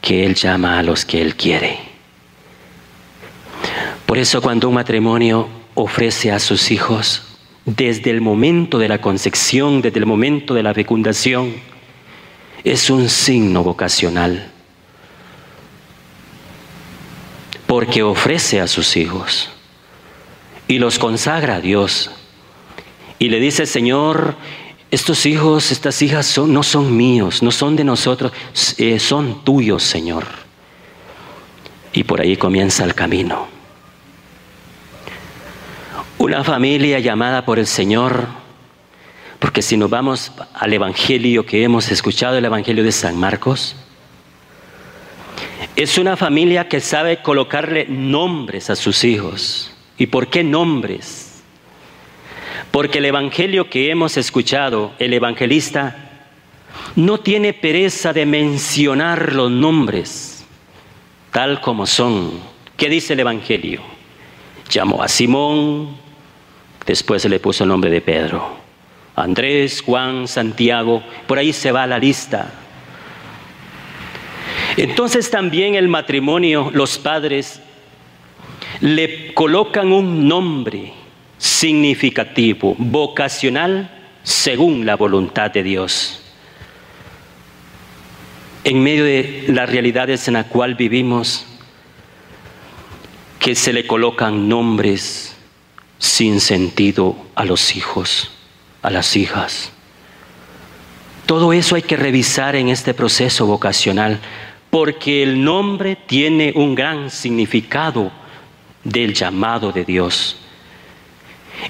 que 0.00 0.24
Él 0.24 0.36
llama 0.36 0.78
a 0.78 0.84
los 0.84 1.04
que 1.04 1.20
Él 1.20 1.34
quiere. 1.34 1.80
Por 4.06 4.16
eso 4.16 4.40
cuando 4.40 4.68
un 4.68 4.76
matrimonio 4.76 5.48
ofrece 5.74 6.30
a 6.30 6.38
sus 6.38 6.70
hijos 6.70 7.36
desde 7.64 8.12
el 8.12 8.20
momento 8.20 8.78
de 8.78 8.88
la 8.88 9.00
concepción, 9.00 9.82
desde 9.82 9.98
el 9.98 10.06
momento 10.06 10.54
de 10.54 10.62
la 10.62 10.72
fecundación, 10.72 11.52
es 12.62 12.90
un 12.90 13.08
signo 13.08 13.64
vocacional. 13.64 14.52
Porque 17.66 18.04
ofrece 18.04 18.60
a 18.60 18.68
sus 18.68 18.96
hijos 18.96 19.50
y 20.68 20.78
los 20.78 20.98
consagra 20.98 21.56
a 21.56 21.60
Dios. 21.60 22.10
Y 23.18 23.28
le 23.28 23.40
dice, 23.40 23.66
Señor, 23.66 24.34
estos 24.90 25.26
hijos, 25.26 25.72
estas 25.72 26.00
hijas 26.02 26.26
son, 26.26 26.52
no 26.52 26.62
son 26.62 26.96
míos, 26.96 27.42
no 27.42 27.50
son 27.50 27.76
de 27.76 27.84
nosotros, 27.84 28.32
eh, 28.78 28.98
son 28.98 29.44
tuyos, 29.44 29.82
Señor. 29.82 30.24
Y 31.92 32.04
por 32.04 32.20
ahí 32.20 32.36
comienza 32.36 32.84
el 32.84 32.94
camino. 32.94 33.48
Una 36.18 36.44
familia 36.44 37.00
llamada 37.00 37.44
por 37.44 37.58
el 37.58 37.66
Señor, 37.66 38.26
porque 39.38 39.62
si 39.62 39.76
nos 39.76 39.90
vamos 39.90 40.32
al 40.54 40.72
Evangelio 40.72 41.44
que 41.44 41.64
hemos 41.64 41.90
escuchado, 41.90 42.38
el 42.38 42.44
Evangelio 42.44 42.84
de 42.84 42.92
San 42.92 43.16
Marcos, 43.16 43.76
es 45.76 45.98
una 45.98 46.16
familia 46.16 46.68
que 46.68 46.80
sabe 46.80 47.20
colocarle 47.20 47.86
nombres 47.88 48.70
a 48.70 48.76
sus 48.76 49.02
hijos. 49.04 49.73
¿Y 49.98 50.06
por 50.06 50.28
qué 50.28 50.42
nombres? 50.42 51.42
Porque 52.70 52.98
el 52.98 53.04
Evangelio 53.04 53.70
que 53.70 53.90
hemos 53.90 54.16
escuchado, 54.16 54.92
el 54.98 55.12
evangelista, 55.12 56.10
no 56.96 57.18
tiene 57.20 57.52
pereza 57.52 58.12
de 58.12 58.26
mencionar 58.26 59.32
los 59.32 59.50
nombres 59.50 60.44
tal 61.30 61.60
como 61.60 61.86
son. 61.86 62.40
¿Qué 62.76 62.88
dice 62.88 63.12
el 63.12 63.20
Evangelio? 63.20 63.80
Llamó 64.70 65.02
a 65.02 65.08
Simón, 65.08 65.96
Después 66.86 67.22
se 67.22 67.28
le 67.28 67.40
puso 67.40 67.64
el 67.64 67.68
nombre 67.68 67.90
de 67.90 68.00
Pedro. 68.00 68.56
Andrés, 69.16 69.80
Juan, 69.80 70.28
Santiago, 70.28 71.02
por 71.26 71.38
ahí 71.38 71.52
se 71.52 71.72
va 71.72 71.86
la 71.86 71.98
lista. 71.98 72.52
Entonces 74.76 75.30
también 75.30 75.76
el 75.76 75.88
matrimonio, 75.88 76.70
los 76.74 76.98
padres 76.98 77.60
le 78.80 79.32
colocan 79.34 79.92
un 79.92 80.26
nombre 80.26 80.92
significativo, 81.38 82.74
vocacional, 82.78 83.90
según 84.22 84.86
la 84.86 84.96
voluntad 84.96 85.50
de 85.50 85.62
Dios. 85.62 86.20
En 88.64 88.82
medio 88.82 89.04
de 89.04 89.44
las 89.48 89.68
realidades 89.68 90.26
en 90.28 90.34
las 90.34 90.46
cuales 90.46 90.76
vivimos, 90.76 91.46
que 93.38 93.54
se 93.54 93.74
le 93.74 93.86
colocan 93.86 94.48
nombres 94.48 95.36
sin 95.98 96.40
sentido 96.40 97.14
a 97.34 97.44
los 97.44 97.76
hijos, 97.76 98.30
a 98.80 98.90
las 98.90 99.16
hijas. 99.16 99.70
Todo 101.26 101.52
eso 101.52 101.76
hay 101.76 101.82
que 101.82 101.96
revisar 101.96 102.56
en 102.56 102.68
este 102.68 102.94
proceso 102.94 103.44
vocacional, 103.46 104.18
porque 104.70 105.22
el 105.22 105.44
nombre 105.44 105.96
tiene 105.96 106.52
un 106.56 106.74
gran 106.74 107.10
significado 107.10 108.10
del 108.84 109.14
llamado 109.14 109.72
de 109.72 109.84
Dios. 109.84 110.36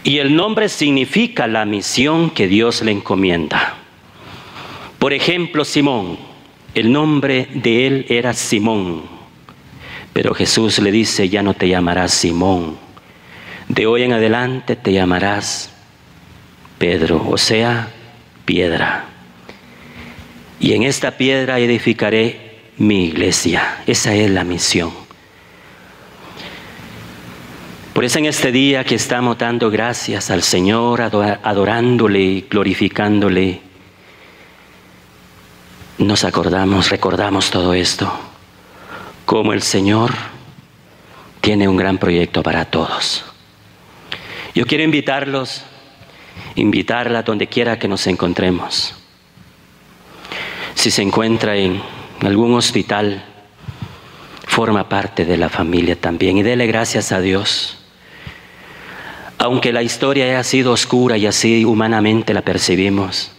Y 0.03 0.19
el 0.19 0.35
nombre 0.35 0.69
significa 0.69 1.47
la 1.47 1.65
misión 1.65 2.31
que 2.31 2.49
Dios 2.49 2.83
le 2.83 2.93
encomienda. 2.93 3.79
Por 4.99 5.13
ejemplo, 5.13 5.65
Simón, 5.65 6.19
el 6.75 6.91
nombre 6.91 7.49
de 7.55 7.87
él 7.87 8.07
era 8.09 8.35
Simón, 8.35 9.03
pero 10.13 10.35
Jesús 10.35 10.79
le 10.79 10.91
dice, 10.91 11.29
ya 11.29 11.43
no 11.43 11.55
te 11.55 11.69
llamarás 11.69 12.13
Simón, 12.13 12.77
de 13.69 13.87
hoy 13.87 14.03
en 14.03 14.13
adelante 14.13 14.77
te 14.77 14.93
llamarás 14.93 15.71
Pedro, 16.79 17.27
o 17.29 17.39
sea, 17.39 17.89
piedra. 18.45 19.07
Y 20.61 20.73
en 20.73 20.83
esta 20.83 21.13
piedra 21.13 21.59
edificaré 21.59 22.61
mi 22.79 23.05
iglesia. 23.05 23.83
Esa 23.87 24.15
es 24.15 24.31
la 24.31 24.45
misión. 24.45 25.04
Por 27.95 28.05
eso 28.05 28.19
en 28.19 28.27
este 28.27 28.51
día 28.51 28.83
que 28.83 28.97
estamos 28.97 29.39
dando 29.39 29.71
gracias 29.71 30.29
al 30.33 30.43
Señor, 30.43 31.01
adorándole 31.01 32.45
glorificándole, 32.51 33.61
nos 35.99 36.25
acordamos, 36.25 36.91
recordamos 36.91 37.53
todo 37.53 37.73
esto, 37.73 38.13
como 39.25 39.53
el 39.53 39.63
Señor 39.63 40.11
tiene 41.41 41.69
un 41.69 41.77
gran 41.77 41.99
proyecto 41.99 42.43
para 42.43 42.65
todos. 42.65 43.25
Yo 44.57 44.67
quiero 44.67 44.83
invitarlos, 44.83 45.63
invitarla 46.57 47.23
donde 47.23 47.47
quiera 47.47 47.79
que 47.79 47.87
nos 47.87 48.09
encontremos. 48.09 48.93
Si 50.75 50.91
se 50.91 51.03
encuentra 51.03 51.55
en 51.55 51.81
algún 52.23 52.55
hospital, 52.55 53.25
forma 54.49 54.89
parte 54.89 55.25
de 55.25 55.37
la 55.37 55.49
familia 55.49 55.95
también 55.95 56.39
y 56.39 56.43
dele 56.43 56.67
gracias 56.67 57.13
a 57.13 57.21
Dios 57.21 57.79
aunque 59.39 59.73
la 59.73 59.83
historia 59.83 60.25
haya 60.25 60.43
sido 60.43 60.73
oscura 60.73 61.17
y 61.17 61.27
así 61.27 61.65
humanamente 61.65 62.35
la 62.35 62.43
percibimos, 62.43 63.33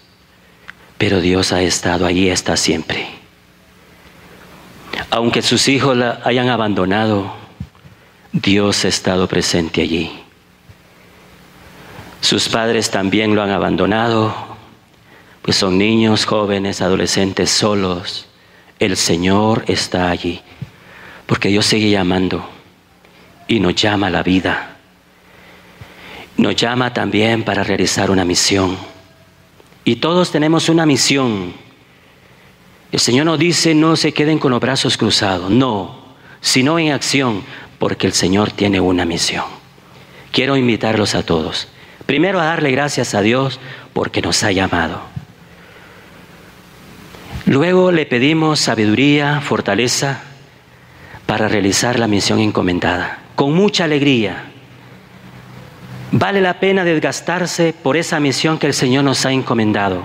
pero 0.97 1.21
Dios 1.21 1.51
ha 1.51 1.61
estado 1.61 2.05
allí, 2.05 2.29
está 2.29 2.57
siempre. 2.57 3.07
Aunque 5.09 5.41
sus 5.41 5.67
hijos 5.67 5.95
la 5.95 6.21
hayan 6.23 6.49
abandonado, 6.49 7.33
Dios 8.31 8.85
ha 8.85 8.87
estado 8.87 9.27
presente 9.27 9.81
allí. 9.81 10.11
Sus 12.21 12.49
padres 12.49 12.89
también 12.89 13.35
lo 13.35 13.43
han 13.43 13.51
abandonado, 13.51 14.33
pues 15.41 15.57
son 15.57 15.77
niños, 15.77 16.25
jóvenes, 16.25 16.81
adolescentes 16.81 17.51
solos. 17.51 18.27
El 18.79 18.97
Señor 18.97 19.63
está 19.67 20.09
allí, 20.09 20.41
porque 21.27 21.49
Dios 21.49 21.65
sigue 21.65 21.89
llamando 21.89 22.49
y 23.47 23.59
nos 23.59 23.75
llama 23.75 24.07
a 24.07 24.09
la 24.09 24.23
vida 24.23 24.74
nos 26.38 26.55
llama 26.55 26.93
también 26.93 27.43
para 27.43 27.63
realizar 27.63 28.11
una 28.11 28.25
misión. 28.25 28.77
Y 29.83 29.97
todos 29.97 30.31
tenemos 30.31 30.69
una 30.69 30.86
misión. 30.86 31.53
El 32.91 32.99
Señor 32.99 33.25
nos 33.25 33.39
dice, 33.39 33.73
no 33.75 33.95
se 33.95 34.13
queden 34.13 34.39
con 34.39 34.51
los 34.51 34.59
brazos 34.59 34.97
cruzados, 34.97 35.49
no, 35.49 36.03
sino 36.41 36.79
en 36.79 36.91
acción, 36.91 37.43
porque 37.79 38.07
el 38.07 38.13
Señor 38.13 38.51
tiene 38.51 38.79
una 38.79 39.05
misión. 39.05 39.45
Quiero 40.31 40.57
invitarlos 40.57 41.15
a 41.15 41.23
todos. 41.23 41.67
Primero 42.05 42.39
a 42.39 42.45
darle 42.45 42.71
gracias 42.71 43.15
a 43.15 43.21
Dios 43.21 43.59
porque 43.93 44.21
nos 44.21 44.43
ha 44.43 44.51
llamado. 44.51 45.01
Luego 47.45 47.91
le 47.91 48.05
pedimos 48.05 48.59
sabiduría, 48.59 49.39
fortaleza 49.41 50.21
para 51.25 51.47
realizar 51.47 51.99
la 51.99 52.07
misión 52.07 52.39
encomendada, 52.39 53.19
con 53.36 53.53
mucha 53.53 53.83
alegría 53.86 54.51
Vale 56.18 56.39
la 56.39 56.61
pena 56.61 56.86
desgastarse 56.86 57.74
por 57.74 57.97
esa 57.97 58.22
misión 58.22 58.57
que 58.57 58.68
el 58.68 58.74
Señor 58.74 59.03
nos 59.03 59.26
ha 59.26 59.34
encomendado. 59.34 60.01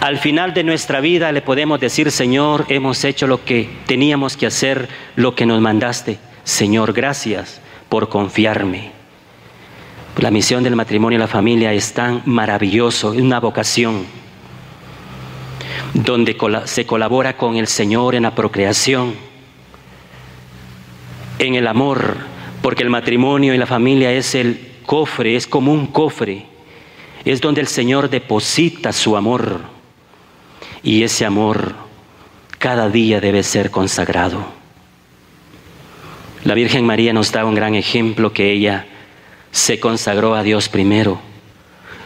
Al 0.00 0.16
final 0.16 0.54
de 0.54 0.64
nuestra 0.64 1.00
vida 1.00 1.30
le 1.30 1.42
podemos 1.42 1.78
decir, 1.78 2.10
Señor, 2.10 2.64
hemos 2.70 3.04
hecho 3.04 3.26
lo 3.26 3.44
que 3.44 3.68
teníamos 3.84 4.34
que 4.34 4.46
hacer, 4.46 4.88
lo 5.14 5.34
que 5.34 5.44
nos 5.44 5.60
mandaste. 5.60 6.18
Señor, 6.44 6.94
gracias 6.94 7.60
por 7.90 8.08
confiarme. 8.08 8.92
La 10.16 10.30
misión 10.30 10.62
del 10.62 10.74
matrimonio 10.74 11.18
y 11.18 11.20
la 11.20 11.28
familia 11.28 11.74
es 11.74 11.92
tan 11.92 12.22
maravilloso, 12.24 13.12
es 13.12 13.20
una 13.20 13.40
vocación 13.40 14.06
donde 15.92 16.34
se 16.64 16.86
colabora 16.86 17.36
con 17.36 17.56
el 17.56 17.66
Señor 17.66 18.14
en 18.14 18.22
la 18.22 18.34
procreación, 18.34 19.16
en 21.38 21.56
el 21.56 21.66
amor, 21.66 22.31
porque 22.62 22.84
el 22.84 22.90
matrimonio 22.90 23.52
y 23.52 23.58
la 23.58 23.66
familia 23.66 24.12
es 24.12 24.34
el 24.34 24.68
cofre, 24.86 25.36
es 25.36 25.46
como 25.46 25.72
un 25.72 25.88
cofre, 25.88 26.46
es 27.24 27.40
donde 27.40 27.60
el 27.60 27.66
Señor 27.66 28.08
deposita 28.08 28.92
su 28.92 29.16
amor 29.16 29.60
y 30.82 31.02
ese 31.02 31.26
amor 31.26 31.74
cada 32.58 32.88
día 32.88 33.20
debe 33.20 33.42
ser 33.42 33.70
consagrado. 33.70 34.44
La 36.44 36.54
Virgen 36.54 36.86
María 36.86 37.12
nos 37.12 37.32
da 37.32 37.44
un 37.44 37.54
gran 37.54 37.74
ejemplo 37.74 38.32
que 38.32 38.52
ella 38.52 38.86
se 39.50 39.78
consagró 39.78 40.34
a 40.34 40.42
Dios 40.42 40.68
primero. 40.68 41.20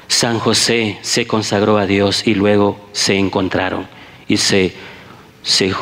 San 0.09 0.39
José 0.39 0.99
se 1.03 1.27
consagró 1.27 1.79
a 1.79 1.87
Dios 1.87 2.27
y 2.27 2.35
luego 2.35 2.79
se 2.93 3.17
encontraron 3.17 3.87
y 4.29 4.37
se, 4.37 4.75
se 5.43 5.73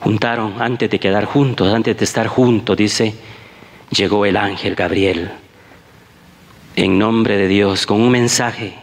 juntaron 0.00 0.60
antes 0.60 0.90
de 0.90 0.98
quedar 0.98 1.24
juntos, 1.24 1.72
antes 1.72 1.96
de 1.96 2.04
estar 2.04 2.26
juntos, 2.26 2.76
dice, 2.76 3.14
llegó 3.90 4.26
el 4.26 4.36
ángel 4.36 4.74
Gabriel 4.74 5.30
en 6.76 6.98
nombre 6.98 7.36
de 7.36 7.48
Dios 7.48 7.86
con 7.86 8.00
un 8.00 8.10
mensaje 8.10 8.74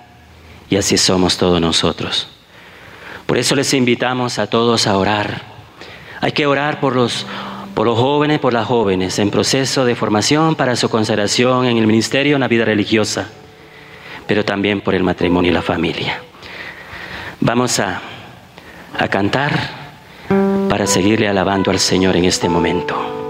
y 0.70 0.76
así 0.76 0.98
somos 0.98 1.38
todos 1.38 1.62
nosotros. 1.62 2.28
Por 3.26 3.38
eso 3.38 3.56
les 3.56 3.74
invitamos 3.74 4.40
a 4.40 4.48
todos 4.48 4.88
a 4.88 4.98
orar. 4.98 5.42
Hay 6.20 6.32
que 6.32 6.46
orar 6.46 6.80
por 6.80 6.96
los, 6.96 7.26
por 7.76 7.86
los 7.86 7.98
jóvenes, 7.98 8.40
por 8.40 8.54
las 8.54 8.66
jóvenes 8.66 9.20
en 9.20 9.30
proceso 9.30 9.86
de 9.86 9.96
formación 9.96 10.56
para 10.56 10.76
su 10.76 10.90
consagración 10.90 11.66
en 11.66 11.78
el 11.78 11.88
ministerio, 11.88 12.36
en 12.36 12.42
la 12.42 12.48
vida 12.48 12.66
religiosa, 12.66 13.30
pero 14.28 14.44
también 14.44 14.82
por 14.82 14.96
el 14.96 15.04
matrimonio 15.04 15.52
y 15.52 15.54
la 15.54 15.62
familia. 15.62 16.22
Vamos 17.40 17.80
a, 17.80 18.02
a 18.98 19.08
cantar 19.08 19.84
para 20.70 20.88
seguirle 20.88 21.28
alabando 21.28 21.72
al 21.72 21.80
Señor 21.80 22.16
en 22.16 22.26
este 22.26 22.50
momento. 22.50 23.24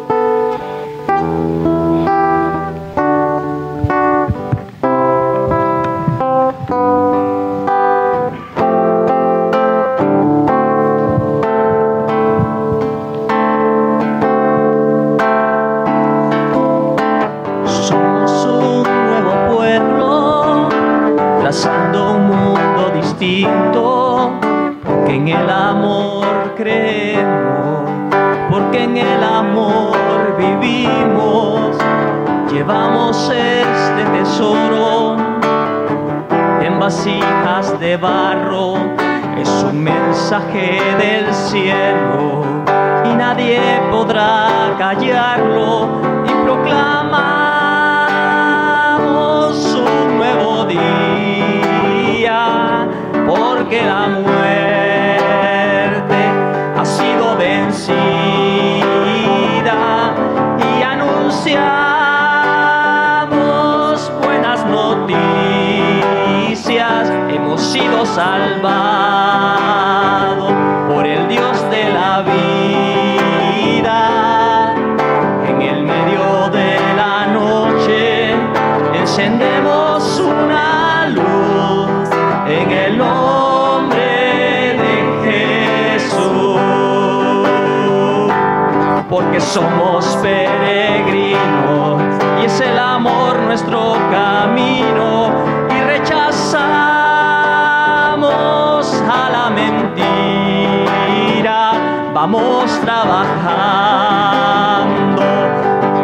Vamos 102.26 102.72
trabajando 102.80 103.22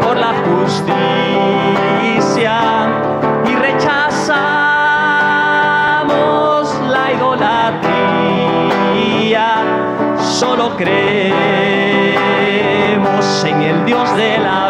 por 0.01 0.17
la 0.17 0.33
justicia 0.49 0.99
y 3.45 3.55
rechazamos 3.55 4.27
la 6.89 7.13
idolatría. 7.13 7.77
Solo 10.19 10.75
creemos 10.75 11.05
en 13.45 13.61
el 13.61 13.85
Dios 13.85 14.13
de 14.17 14.39
la 14.39 14.68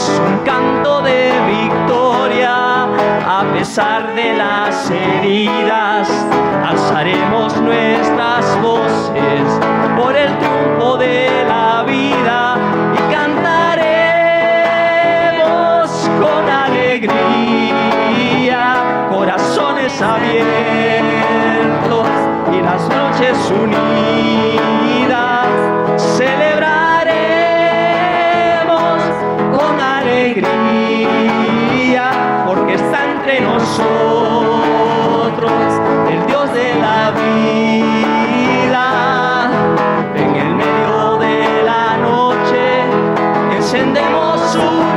Es 0.00 0.08
un 0.18 0.38
canto 0.46 1.02
de 1.02 1.30
victoria 1.46 2.84
a 2.84 3.44
pesar 3.52 4.14
de 4.14 4.32
las 4.32 4.90
heridas. 4.90 6.08
Alzaremos 6.66 7.54
nuestras 7.60 8.62
voces 8.62 9.44
por 9.98 10.16
el 10.16 10.38
triunfo 10.38 10.96
de 10.96 11.44
la 11.46 11.82
vida 11.82 12.56
y 12.94 12.98
cantaremos 13.12 13.60
con 16.18 16.48
alegría, 16.48 17.18
corazones 19.10 20.00
abiertos 20.00 20.48
y 22.54 22.62
las 22.62 22.88
noches 22.88 23.36
unidas. 23.50 24.79
Alegría 30.38 32.10
porque 32.46 32.74
está 32.74 33.10
entre 33.10 33.40
nosotros 33.40 33.90
el 36.10 36.26
Dios 36.26 36.52
de 36.54 36.74
la 36.74 37.10
vida. 37.10 38.86
En 40.14 40.36
el 40.36 40.54
medio 40.54 41.16
de 41.18 41.62
la 41.64 41.96
noche 41.96 42.84
encendemos 43.56 44.54
una 44.54 44.89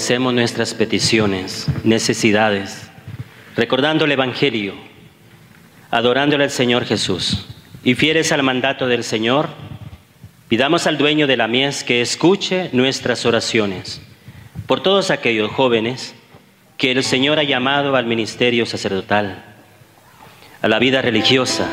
ofrecemos 0.00 0.32
nuestras 0.32 0.72
peticiones, 0.72 1.66
necesidades, 1.84 2.90
recordando 3.54 4.06
el 4.06 4.12
Evangelio, 4.12 4.72
adorándole 5.90 6.44
al 6.44 6.50
Señor 6.50 6.86
Jesús 6.86 7.46
y 7.84 7.94
fieles 7.94 8.32
al 8.32 8.42
mandato 8.42 8.86
del 8.86 9.04
Señor, 9.04 9.50
pidamos 10.48 10.86
al 10.86 10.96
dueño 10.96 11.26
de 11.26 11.36
la 11.36 11.48
mies 11.48 11.84
que 11.84 12.00
escuche 12.00 12.70
nuestras 12.72 13.26
oraciones 13.26 14.00
por 14.66 14.82
todos 14.82 15.10
aquellos 15.10 15.50
jóvenes 15.50 16.14
que 16.78 16.92
el 16.92 17.04
Señor 17.04 17.38
ha 17.38 17.42
llamado 17.42 17.94
al 17.94 18.06
ministerio 18.06 18.64
sacerdotal, 18.64 19.44
a 20.62 20.68
la 20.68 20.78
vida 20.78 21.02
religiosa, 21.02 21.68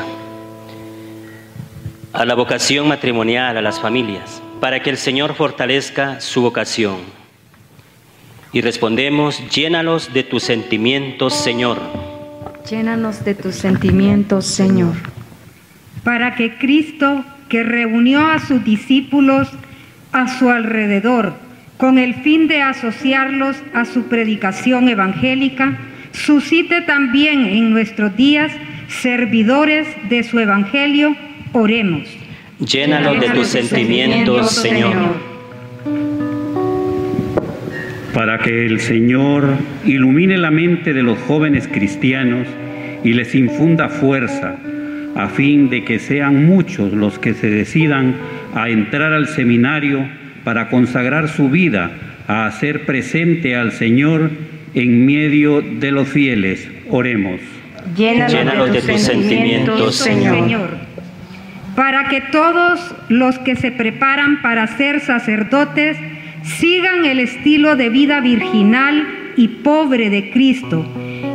a 2.12 2.26
la 2.26 2.34
vocación 2.34 2.88
matrimonial, 2.88 3.56
a 3.56 3.62
las 3.62 3.80
familias, 3.80 4.42
para 4.60 4.82
que 4.82 4.90
el 4.90 4.98
Señor 4.98 5.34
fortalezca 5.34 6.20
su 6.20 6.42
vocación. 6.42 7.17
Y 8.52 8.60
respondemos, 8.60 9.42
llénalos 9.50 10.12
de 10.12 10.22
tus 10.22 10.42
sentimientos, 10.42 11.34
Señor. 11.34 11.78
Llénanos 12.68 13.24
de 13.24 13.34
tus 13.34 13.54
sentimientos, 13.54 14.46
Señor. 14.46 14.94
para 16.04 16.36
que 16.36 16.56
Cristo, 16.56 17.24
que 17.50 17.62
reunió 17.62 18.26
a 18.26 18.38
sus 18.38 18.64
discípulos 18.64 19.48
a 20.12 20.38
su 20.38 20.48
alrededor 20.48 21.34
con 21.76 21.98
el 21.98 22.14
fin 22.14 22.48
de 22.48 22.62
asociarlos 22.62 23.56
a 23.74 23.84
su 23.84 24.04
predicación 24.04 24.88
evangélica, 24.88 25.78
suscite 26.12 26.82
también 26.82 27.46
en 27.46 27.70
nuestros 27.70 28.16
días 28.16 28.52
servidores 28.88 29.86
de 30.08 30.22
su 30.22 30.38
evangelio, 30.38 31.14
oremos. 31.52 32.08
Llénalos 32.58 33.20
de 33.20 33.30
tus 33.30 33.48
sentimientos, 33.48 34.50
Señor. 34.50 35.16
Para 38.18 38.38
que 38.38 38.66
el 38.66 38.80
Señor 38.80 39.46
ilumine 39.84 40.38
la 40.38 40.50
mente 40.50 40.92
de 40.92 41.04
los 41.04 41.16
jóvenes 41.20 41.68
cristianos 41.68 42.48
y 43.04 43.12
les 43.12 43.32
infunda 43.36 43.88
fuerza, 43.88 44.56
a 45.14 45.28
fin 45.28 45.70
de 45.70 45.84
que 45.84 46.00
sean 46.00 46.44
muchos 46.44 46.92
los 46.92 47.20
que 47.20 47.32
se 47.34 47.48
decidan 47.48 48.16
a 48.56 48.70
entrar 48.70 49.12
al 49.12 49.28
seminario 49.28 50.04
para 50.42 50.68
consagrar 50.68 51.28
su 51.28 51.48
vida 51.48 51.92
a 52.26 52.46
hacer 52.46 52.86
presente 52.86 53.54
al 53.54 53.70
Señor 53.70 54.32
en 54.74 55.06
medio 55.06 55.62
de 55.62 55.92
los 55.92 56.08
fieles. 56.08 56.68
Oremos. 56.90 57.40
Llénalos 57.96 58.72
de 58.72 58.82
tus 58.82 59.00
sentimientos, 59.00 59.94
Señor. 59.94 60.70
para 61.76 62.08
que 62.08 62.20
todos 62.32 62.96
los 63.08 63.38
que 63.38 63.54
se 63.54 63.70
preparan 63.70 64.42
para 64.42 64.66
ser 64.66 64.98
sacerdotes 64.98 65.96
sigan 66.48 67.04
el 67.04 67.20
estilo 67.20 67.76
de 67.76 67.88
vida 67.90 68.20
virginal 68.20 69.06
y 69.36 69.48
pobre 69.48 70.10
de 70.10 70.30
Cristo 70.30 70.84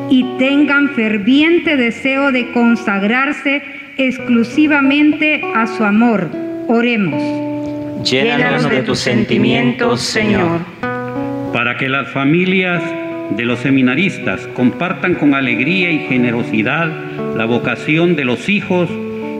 y 0.09 0.25
tengan 0.37 0.89
ferviente 0.89 1.77
deseo 1.77 2.31
de 2.31 2.51
consagrarse 2.51 3.61
exclusivamente 3.97 5.41
a 5.55 5.67
su 5.67 5.83
amor. 5.83 6.29
Oremos. 6.67 7.21
Llénalos 8.03 8.69
de 8.69 8.81
tus 8.81 8.99
sentimientos, 8.99 10.01
Señor. 10.01 10.59
para 11.53 11.77
que 11.77 11.87
las 11.87 12.09
familias 12.09 12.83
de 13.29 13.45
los 13.45 13.59
seminaristas 13.59 14.47
compartan 14.55 15.15
con 15.15 15.35
alegría 15.35 15.91
y 15.91 15.99
generosidad 15.99 16.91
la 17.35 17.45
vocación 17.45 18.15
de 18.15 18.25
los 18.25 18.49
hijos 18.49 18.89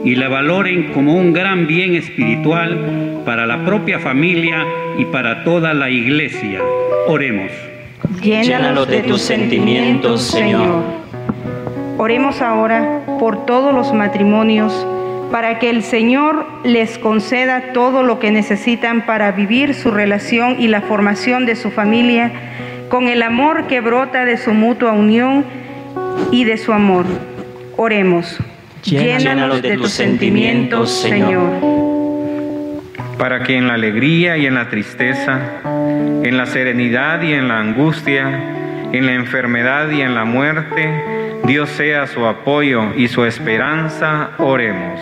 y 0.04 0.16
la 0.16 0.28
valoren 0.28 0.92
como 0.92 1.14
un 1.14 1.32
gran 1.32 1.66
bien 1.66 1.94
espiritual 1.94 3.22
para 3.24 3.46
la 3.46 3.64
propia 3.64 3.98
familia 3.98 4.64
y 4.98 5.06
para 5.06 5.44
toda 5.44 5.72
la 5.74 5.90
iglesia. 5.90 6.60
Oremos. 7.08 7.50
Llénalos 8.22 8.86
de 8.88 9.02
tus 9.02 9.22
sentimientos, 9.22 10.22
Señor. 10.22 10.82
Oremos 11.96 12.42
ahora 12.42 13.00
por 13.18 13.46
todos 13.46 13.72
los 13.72 13.92
matrimonios 13.94 14.86
para 15.30 15.58
que 15.58 15.70
el 15.70 15.82
Señor 15.82 16.46
les 16.64 16.98
conceda 16.98 17.72
todo 17.72 18.02
lo 18.02 18.18
que 18.18 18.30
necesitan 18.30 19.06
para 19.06 19.32
vivir 19.32 19.74
su 19.74 19.90
relación 19.90 20.56
y 20.60 20.68
la 20.68 20.82
formación 20.82 21.46
de 21.46 21.56
su 21.56 21.70
familia 21.70 22.30
con 22.88 23.08
el 23.08 23.22
amor 23.22 23.66
que 23.66 23.80
brota 23.80 24.24
de 24.24 24.36
su 24.36 24.52
mutua 24.52 24.92
unión 24.92 25.44
y 26.30 26.44
de 26.44 26.56
su 26.56 26.72
amor. 26.72 27.06
Oremos. 27.76 28.38
Llénalos 28.84 29.62
de 29.62 29.76
tus 29.76 29.90
sentimientos, 29.90 30.90
Señor. 30.90 31.50
para 33.18 33.42
que 33.42 33.56
en 33.56 33.68
la 33.68 33.74
alegría 33.74 34.36
y 34.36 34.44
en 34.46 34.54
la 34.54 34.68
tristeza, 34.68 35.40
en 36.22 36.36
la 36.36 36.46
serenidad 36.46 37.22
y 37.22 37.32
en 37.32 37.48
la 37.48 37.60
angustia, 37.60 38.28
en 38.92 39.06
la 39.06 39.14
enfermedad 39.14 39.90
y 39.90 40.02
en 40.02 40.14
la 40.14 40.24
muerte, 40.24 41.40
Dios 41.44 41.70
sea 41.70 42.06
su 42.06 42.26
apoyo 42.26 42.92
y 42.94 43.08
su 43.08 43.24
esperanza, 43.24 44.30
oremos. 44.38 45.00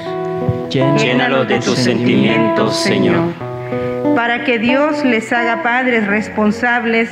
Llénalo 0.70 1.44
de 1.44 1.58
tus 1.58 1.78
sentimientos, 1.78 2.76
Señor. 2.76 3.32
Para 4.14 4.44
que 4.44 4.58
Dios 4.58 5.04
les 5.04 5.32
haga 5.32 5.62
padres 5.62 6.06
responsables 6.06 7.10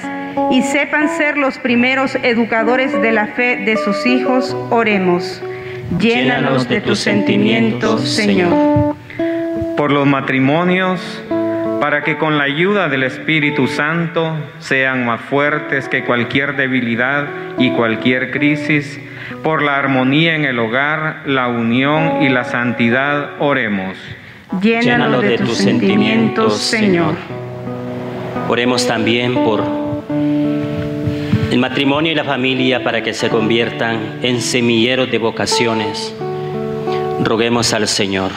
y 0.50 0.62
sepan 0.62 1.08
ser 1.08 1.36
los 1.36 1.58
primeros 1.58 2.14
educadores 2.22 2.92
de 3.00 3.10
la 3.10 3.26
fe 3.26 3.56
de 3.56 3.76
sus 3.76 4.06
hijos, 4.06 4.56
oremos. 4.70 5.42
Llénalos 5.98 6.68
de 6.68 6.80
tus 6.80 6.98
sentimientos, 7.00 8.08
Señor. 8.08 8.94
Por 9.76 9.90
los 9.90 10.06
matrimonios, 10.06 11.00
para 11.80 12.04
que 12.04 12.16
con 12.16 12.38
la 12.38 12.44
ayuda 12.44 12.88
del 12.88 13.02
Espíritu 13.02 13.66
Santo 13.66 14.36
sean 14.58 15.04
más 15.04 15.20
fuertes 15.22 15.88
que 15.88 16.04
cualquier 16.04 16.56
debilidad 16.56 17.26
y 17.58 17.70
cualquier 17.72 18.30
crisis, 18.30 19.00
por 19.42 19.62
la 19.62 19.76
armonía 19.76 20.36
en 20.36 20.44
el 20.44 20.58
hogar, 20.58 21.22
la 21.26 21.48
unión 21.48 22.22
y 22.22 22.28
la 22.28 22.44
santidad, 22.44 23.30
oremos. 23.40 23.96
Llénalo 24.60 25.20
de 25.20 25.38
tus 25.38 25.58
sentimientos, 25.58 26.58
Señor. 26.58 27.14
Oremos 28.48 28.86
también 28.86 29.34
por 29.34 29.64
el 31.50 31.58
matrimonio 31.58 32.12
y 32.12 32.14
la 32.14 32.24
familia 32.24 32.84
para 32.84 33.02
que 33.02 33.12
se 33.12 33.28
conviertan 33.28 34.20
en 34.22 34.40
semilleros 34.40 35.10
de 35.10 35.18
vocaciones. 35.18 36.14
Roguemos 37.24 37.72
al 37.72 37.88
Señor. 37.88 38.30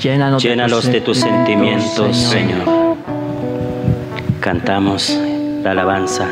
Llénalos, 0.00 0.86
de 0.86 1.00
tus 1.00 1.18
sentimientos, 1.18 2.16
Señor. 2.16 2.96
Cantamos 4.40 5.10
la 5.62 5.72
alabanza 5.72 6.28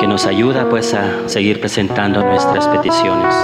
que 0.00 0.06
nos 0.06 0.26
ayuda 0.26 0.68
pues 0.68 0.92
a 0.94 1.28
seguir 1.28 1.60
presentando 1.60 2.22
nuestras 2.22 2.68
peticiones. 2.68 3.34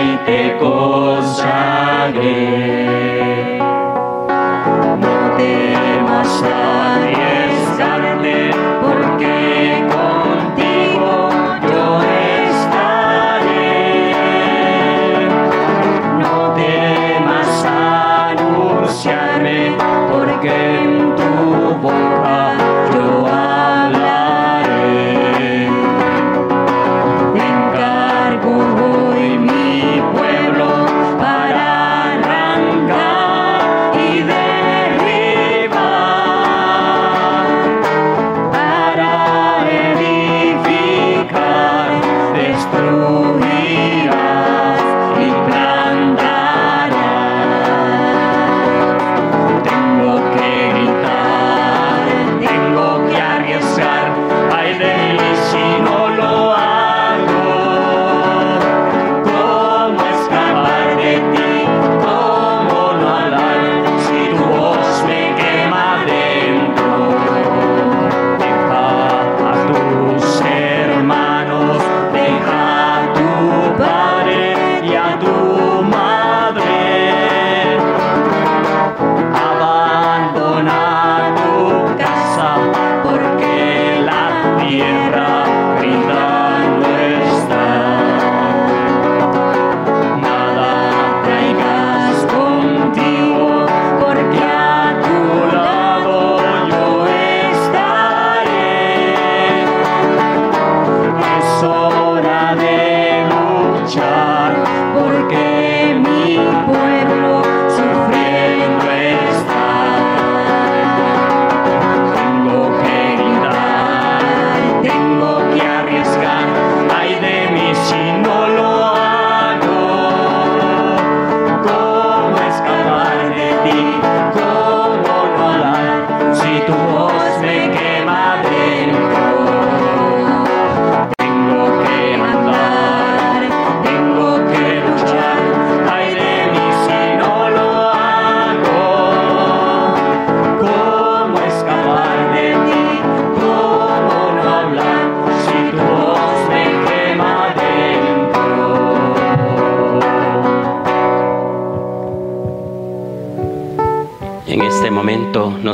y 0.00 0.16
te 0.26 0.56
consagré. 0.58 1.58
No 5.00 5.36
temas 5.36 6.42
arriesgarte, 6.42 7.37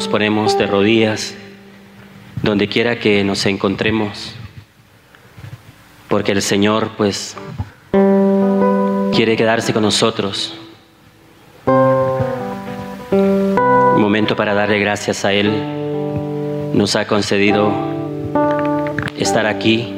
nos 0.05 0.11
ponemos 0.11 0.59
de 0.59 0.67
rodillas 0.67 1.35
donde 2.43 2.69
quiera 2.69 2.99
que 2.99 3.25
nos 3.25 3.47
encontremos, 3.47 4.35
porque 6.09 6.33
el 6.33 6.43
Señor 6.43 6.91
pues 6.99 7.35
quiere 9.15 9.35
quedarse 9.35 9.73
con 9.73 9.83
nosotros. 9.83 10.59
Momento 13.97 14.37
para 14.37 14.53
darle 14.53 14.79
gracias 14.79 15.25
a 15.25 15.33
Él. 15.33 15.51
Nos 16.75 16.97
ha 16.97 17.07
concedido 17.07 17.73
estar 19.17 19.47
aquí 19.47 19.91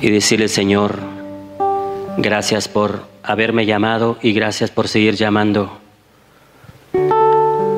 y 0.00 0.10
decirle, 0.10 0.48
Señor, 0.48 0.98
gracias 2.16 2.66
por 2.66 3.04
haberme 3.22 3.66
llamado 3.66 4.18
y 4.20 4.32
gracias 4.32 4.72
por 4.72 4.88
seguir 4.88 5.14
llamando 5.14 5.80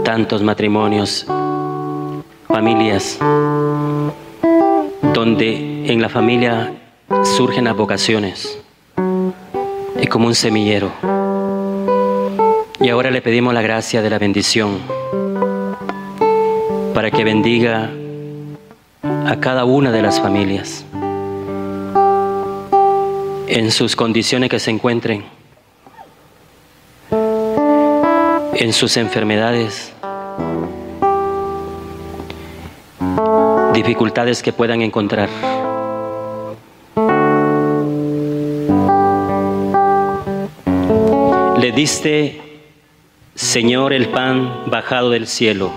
tantos 0.05 0.43
matrimonios, 0.43 1.27
familias, 2.49 3.19
donde 5.15 5.93
en 5.93 6.03
la 6.03 6.09
familia 6.09 6.73
surgen 7.37 7.65
las 7.65 7.77
vocaciones. 7.77 8.59
Es 9.97 10.09
como 10.09 10.27
un 10.27 10.35
semillero. 10.35 10.91
Y 12.81 12.89
ahora 12.89 13.11
le 13.11 13.23
pedimos 13.23 13.55
la 13.55 13.63
gracia 13.63 14.03
de 14.03 14.11
la 14.11 14.19
bendición 14.19 14.79
para 16.95 17.11
que 17.11 17.25
bendiga 17.25 17.91
a 19.03 19.37
cada 19.41 19.65
una 19.65 19.93
de 19.93 20.03
las 20.03 20.21
familias. 20.21 20.85
en 23.55 23.71
sus 23.71 23.97
condiciones 23.97 24.49
que 24.49 24.59
se 24.59 24.71
encuentren, 24.71 25.25
en 28.63 28.73
sus 28.73 28.97
enfermedades, 28.97 29.93
dificultades 33.75 34.41
que 34.41 34.53
puedan 34.53 34.83
encontrar. 34.83 35.29
Le 41.59 41.73
diste, 41.73 42.41
Señor, 43.35 43.93
el 43.93 44.11
pan 44.11 44.63
bajado 44.67 45.11
del 45.11 45.27
cielo, 45.27 45.73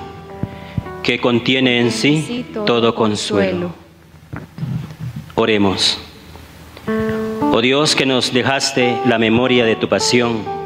que 1.02 1.20
contiene 1.20 1.80
en 1.80 1.90
sí 1.90 2.46
todo 2.68 2.94
consuelo. 2.94 3.74
Oremos. 5.34 5.98
Oh 7.52 7.62
Dios, 7.62 7.96
que 7.96 8.06
nos 8.06 8.32
dejaste 8.32 8.96
la 9.08 9.18
memoria 9.18 9.66
de 9.66 9.76
tu 9.76 9.90
pasión 9.90 10.65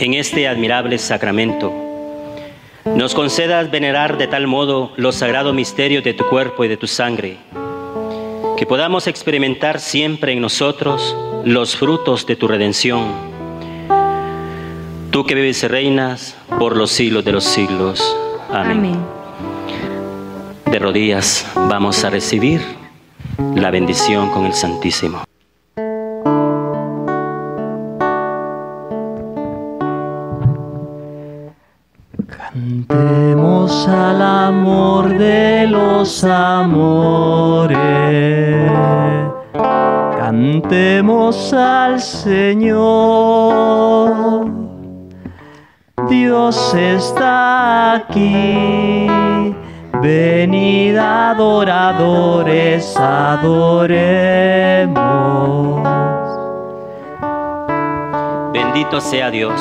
en 0.00 0.14
este 0.14 0.48
admirable 0.48 0.96
sacramento, 0.96 1.72
nos 2.86 3.14
concedas 3.14 3.70
venerar 3.70 4.16
de 4.16 4.26
tal 4.26 4.46
modo 4.46 4.92
los 4.96 5.16
sagrados 5.16 5.54
misterios 5.54 6.02
de 6.02 6.14
tu 6.14 6.26
cuerpo 6.26 6.64
y 6.64 6.68
de 6.68 6.78
tu 6.78 6.86
sangre, 6.86 7.36
que 8.56 8.64
podamos 8.66 9.06
experimentar 9.06 9.78
siempre 9.78 10.32
en 10.32 10.40
nosotros 10.40 11.14
los 11.44 11.76
frutos 11.76 12.26
de 12.26 12.36
tu 12.36 12.48
redención. 12.48 13.12
Tú 15.10 15.24
que 15.24 15.34
vives 15.34 15.62
y 15.62 15.68
reinas 15.68 16.36
por 16.58 16.76
los 16.76 16.90
siglos 16.90 17.24
de 17.24 17.32
los 17.32 17.44
siglos. 17.44 18.16
Amén. 18.50 18.78
Amén. 18.78 18.98
De 20.64 20.78
rodillas 20.78 21.46
vamos 21.54 22.04
a 22.04 22.10
recibir 22.10 22.62
la 23.54 23.70
bendición 23.70 24.30
con 24.30 24.46
el 24.46 24.54
Santísimo. 24.54 25.29
Cantemos 32.88 33.86
al 33.88 34.22
amor 34.22 35.18
de 35.18 35.66
los 35.66 36.24
amores. 36.24 37.78
Cantemos 40.18 41.52
al 41.52 42.00
Señor. 42.00 42.80
Dios 46.08 46.74
está 46.74 47.96
aquí. 47.96 49.06
Venid 50.00 50.96
adoradores, 50.96 52.96
adoremos. 52.96 54.00
Bendito 58.54 59.02
sea 59.02 59.30
Dios. 59.30 59.60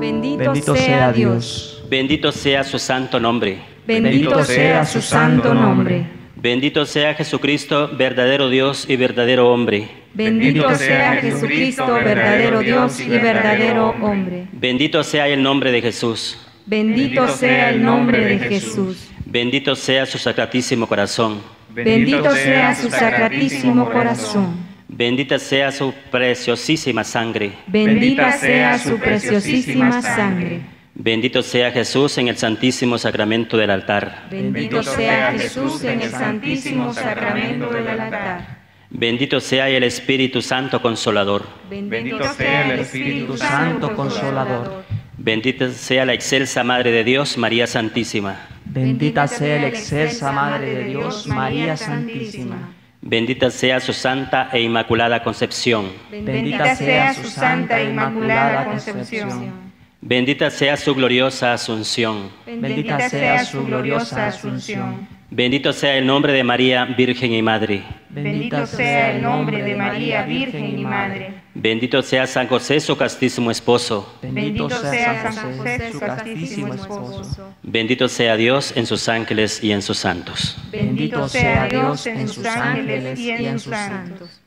Bendito, 0.00 0.42
Bendito 0.42 0.74
sea 0.74 1.12
Dios. 1.12 1.75
Bendito 1.88 2.32
sea 2.32 2.64
su 2.64 2.78
santo 2.78 3.20
nombre. 3.20 3.58
Bendito 3.86 4.42
sea 4.44 4.84
su 4.84 5.00
santo 5.00 5.54
nombre. 5.54 6.04
Bendito 6.34 6.84
sea 6.84 7.14
Jesucristo, 7.14 7.90
verdadero 7.96 8.48
Dios 8.48 8.86
y 8.88 8.96
verdadero 8.96 9.52
hombre. 9.52 9.88
Bendito 10.14 10.74
sea 10.74 11.16
Jesucristo, 11.20 11.86
verdadero 11.86 12.60
Dios 12.60 13.00
y 13.00 13.08
verdadero 13.08 13.94
hombre. 14.00 14.46
Bendito 14.52 15.02
sea 15.04 15.28
el 15.28 15.42
nombre 15.42 15.70
de 15.70 15.80
Jesús. 15.80 16.38
Bendito 16.66 17.28
sea 17.28 17.70
el 17.70 17.82
nombre 17.82 18.24
de 18.24 18.38
Jesús. 18.38 19.08
Bendito 19.24 19.74
sea 19.76 20.06
su 20.06 20.18
sacratísimo 20.18 20.86
corazón. 20.86 21.40
Bendito 21.68 22.34
sea 22.34 22.74
su 22.74 22.90
sacratísimo 22.90 23.90
corazón. 23.90 24.66
Bendita 24.88 25.38
sea 25.38 25.70
su 25.70 25.92
preciosísima 26.10 27.04
sangre. 27.04 27.52
Bendita 27.66 28.32
sea 28.32 28.78
su 28.78 28.98
preciosísima 28.98 30.00
sangre. 30.00 30.75
Bendito 30.98 31.42
sea 31.42 31.70
Jesús 31.72 32.16
en 32.16 32.28
el 32.28 32.38
santísimo 32.38 32.96
sacramento 32.96 33.58
del 33.58 33.68
altar. 33.68 34.28
Bendito 34.30 34.82
sea 34.82 35.30
Jesús 35.32 35.84
en 35.84 36.00
el 36.00 36.10
santísimo 36.10 36.94
sacramento 36.94 37.68
del 37.68 37.86
altar. 37.86 38.56
Bendito 38.88 39.38
sea 39.38 39.68
el 39.68 39.82
Espíritu 39.82 40.40
Santo 40.40 40.80
Consolador. 40.80 41.44
Bendito 41.68 42.24
sea 42.32 42.72
el 42.72 42.80
Espíritu 42.80 43.36
Santo 43.36 43.94
Consolador. 43.94 44.84
Bendita 45.18 45.70
sea 45.70 46.06
la 46.06 46.14
excelsa 46.14 46.64
Madre 46.64 46.90
de 46.90 47.04
Dios, 47.04 47.36
María 47.36 47.66
Santísima. 47.66 48.48
Bendita 48.64 49.28
sea 49.28 49.60
la 49.60 49.68
excelsa 49.68 50.32
Madre 50.32 50.76
de 50.76 50.84
Dios, 50.84 51.26
María 51.26 51.76
Santísima. 51.76 52.72
Bendita 53.02 53.50
sea 53.50 53.80
su 53.80 53.92
santa 53.92 54.48
e 54.50 54.62
inmaculada 54.62 55.22
concepción. 55.22 55.92
Bendita 56.10 56.74
sea 56.74 57.12
su 57.12 57.28
santa 57.28 57.80
e 57.82 57.90
inmaculada 57.90 58.64
concepción. 58.64 59.65
Bendita 60.00 60.50
sea 60.50 60.76
su 60.76 60.94
gloriosa 60.94 61.52
asunción. 61.52 62.30
Bendita 62.46 63.08
sea 63.08 63.44
su 63.44 63.64
gloriosa 63.64 64.28
asunción. 64.28 65.08
Bendito 65.30 65.72
sea 65.72 65.96
el 65.96 66.06
nombre 66.06 66.32
de 66.32 66.44
María, 66.44 66.84
Virgen 66.84 67.32
y 67.32 67.42
Madre. 67.42 67.82
Bendito 68.10 68.64
sea 68.66 69.12
el 69.12 69.22
nombre 69.22 69.62
de 69.62 69.74
María, 69.74 70.22
Virgen 70.22 70.78
y 70.78 70.84
Madre. 70.84 71.34
Bendito 71.54 72.00
sea 72.02 72.26
San 72.26 72.46
José, 72.46 72.78
su 72.78 72.96
castísimo 72.96 73.50
esposo. 73.50 74.18
Bendito 74.22 74.70
sea 74.70 75.32
San 75.32 75.56
José, 75.58 75.92
su 75.92 75.98
castísimo 75.98 76.74
esposo. 76.74 77.54
Bendito 77.62 78.08
sea 78.08 78.36
Dios 78.36 78.72
en 78.76 78.86
sus 78.86 79.08
ángeles 79.08 79.64
y 79.64 79.72
en 79.72 79.82
sus 79.82 79.98
santos. 79.98 80.56
Bendito 80.70 81.28
sea 81.28 81.66
Dios 81.66 82.06
en 82.06 82.28
sus 82.28 82.46
ángeles 82.46 83.18
y 83.18 83.30
en 83.30 83.58
sus 83.58 83.72
santos. 83.72 84.40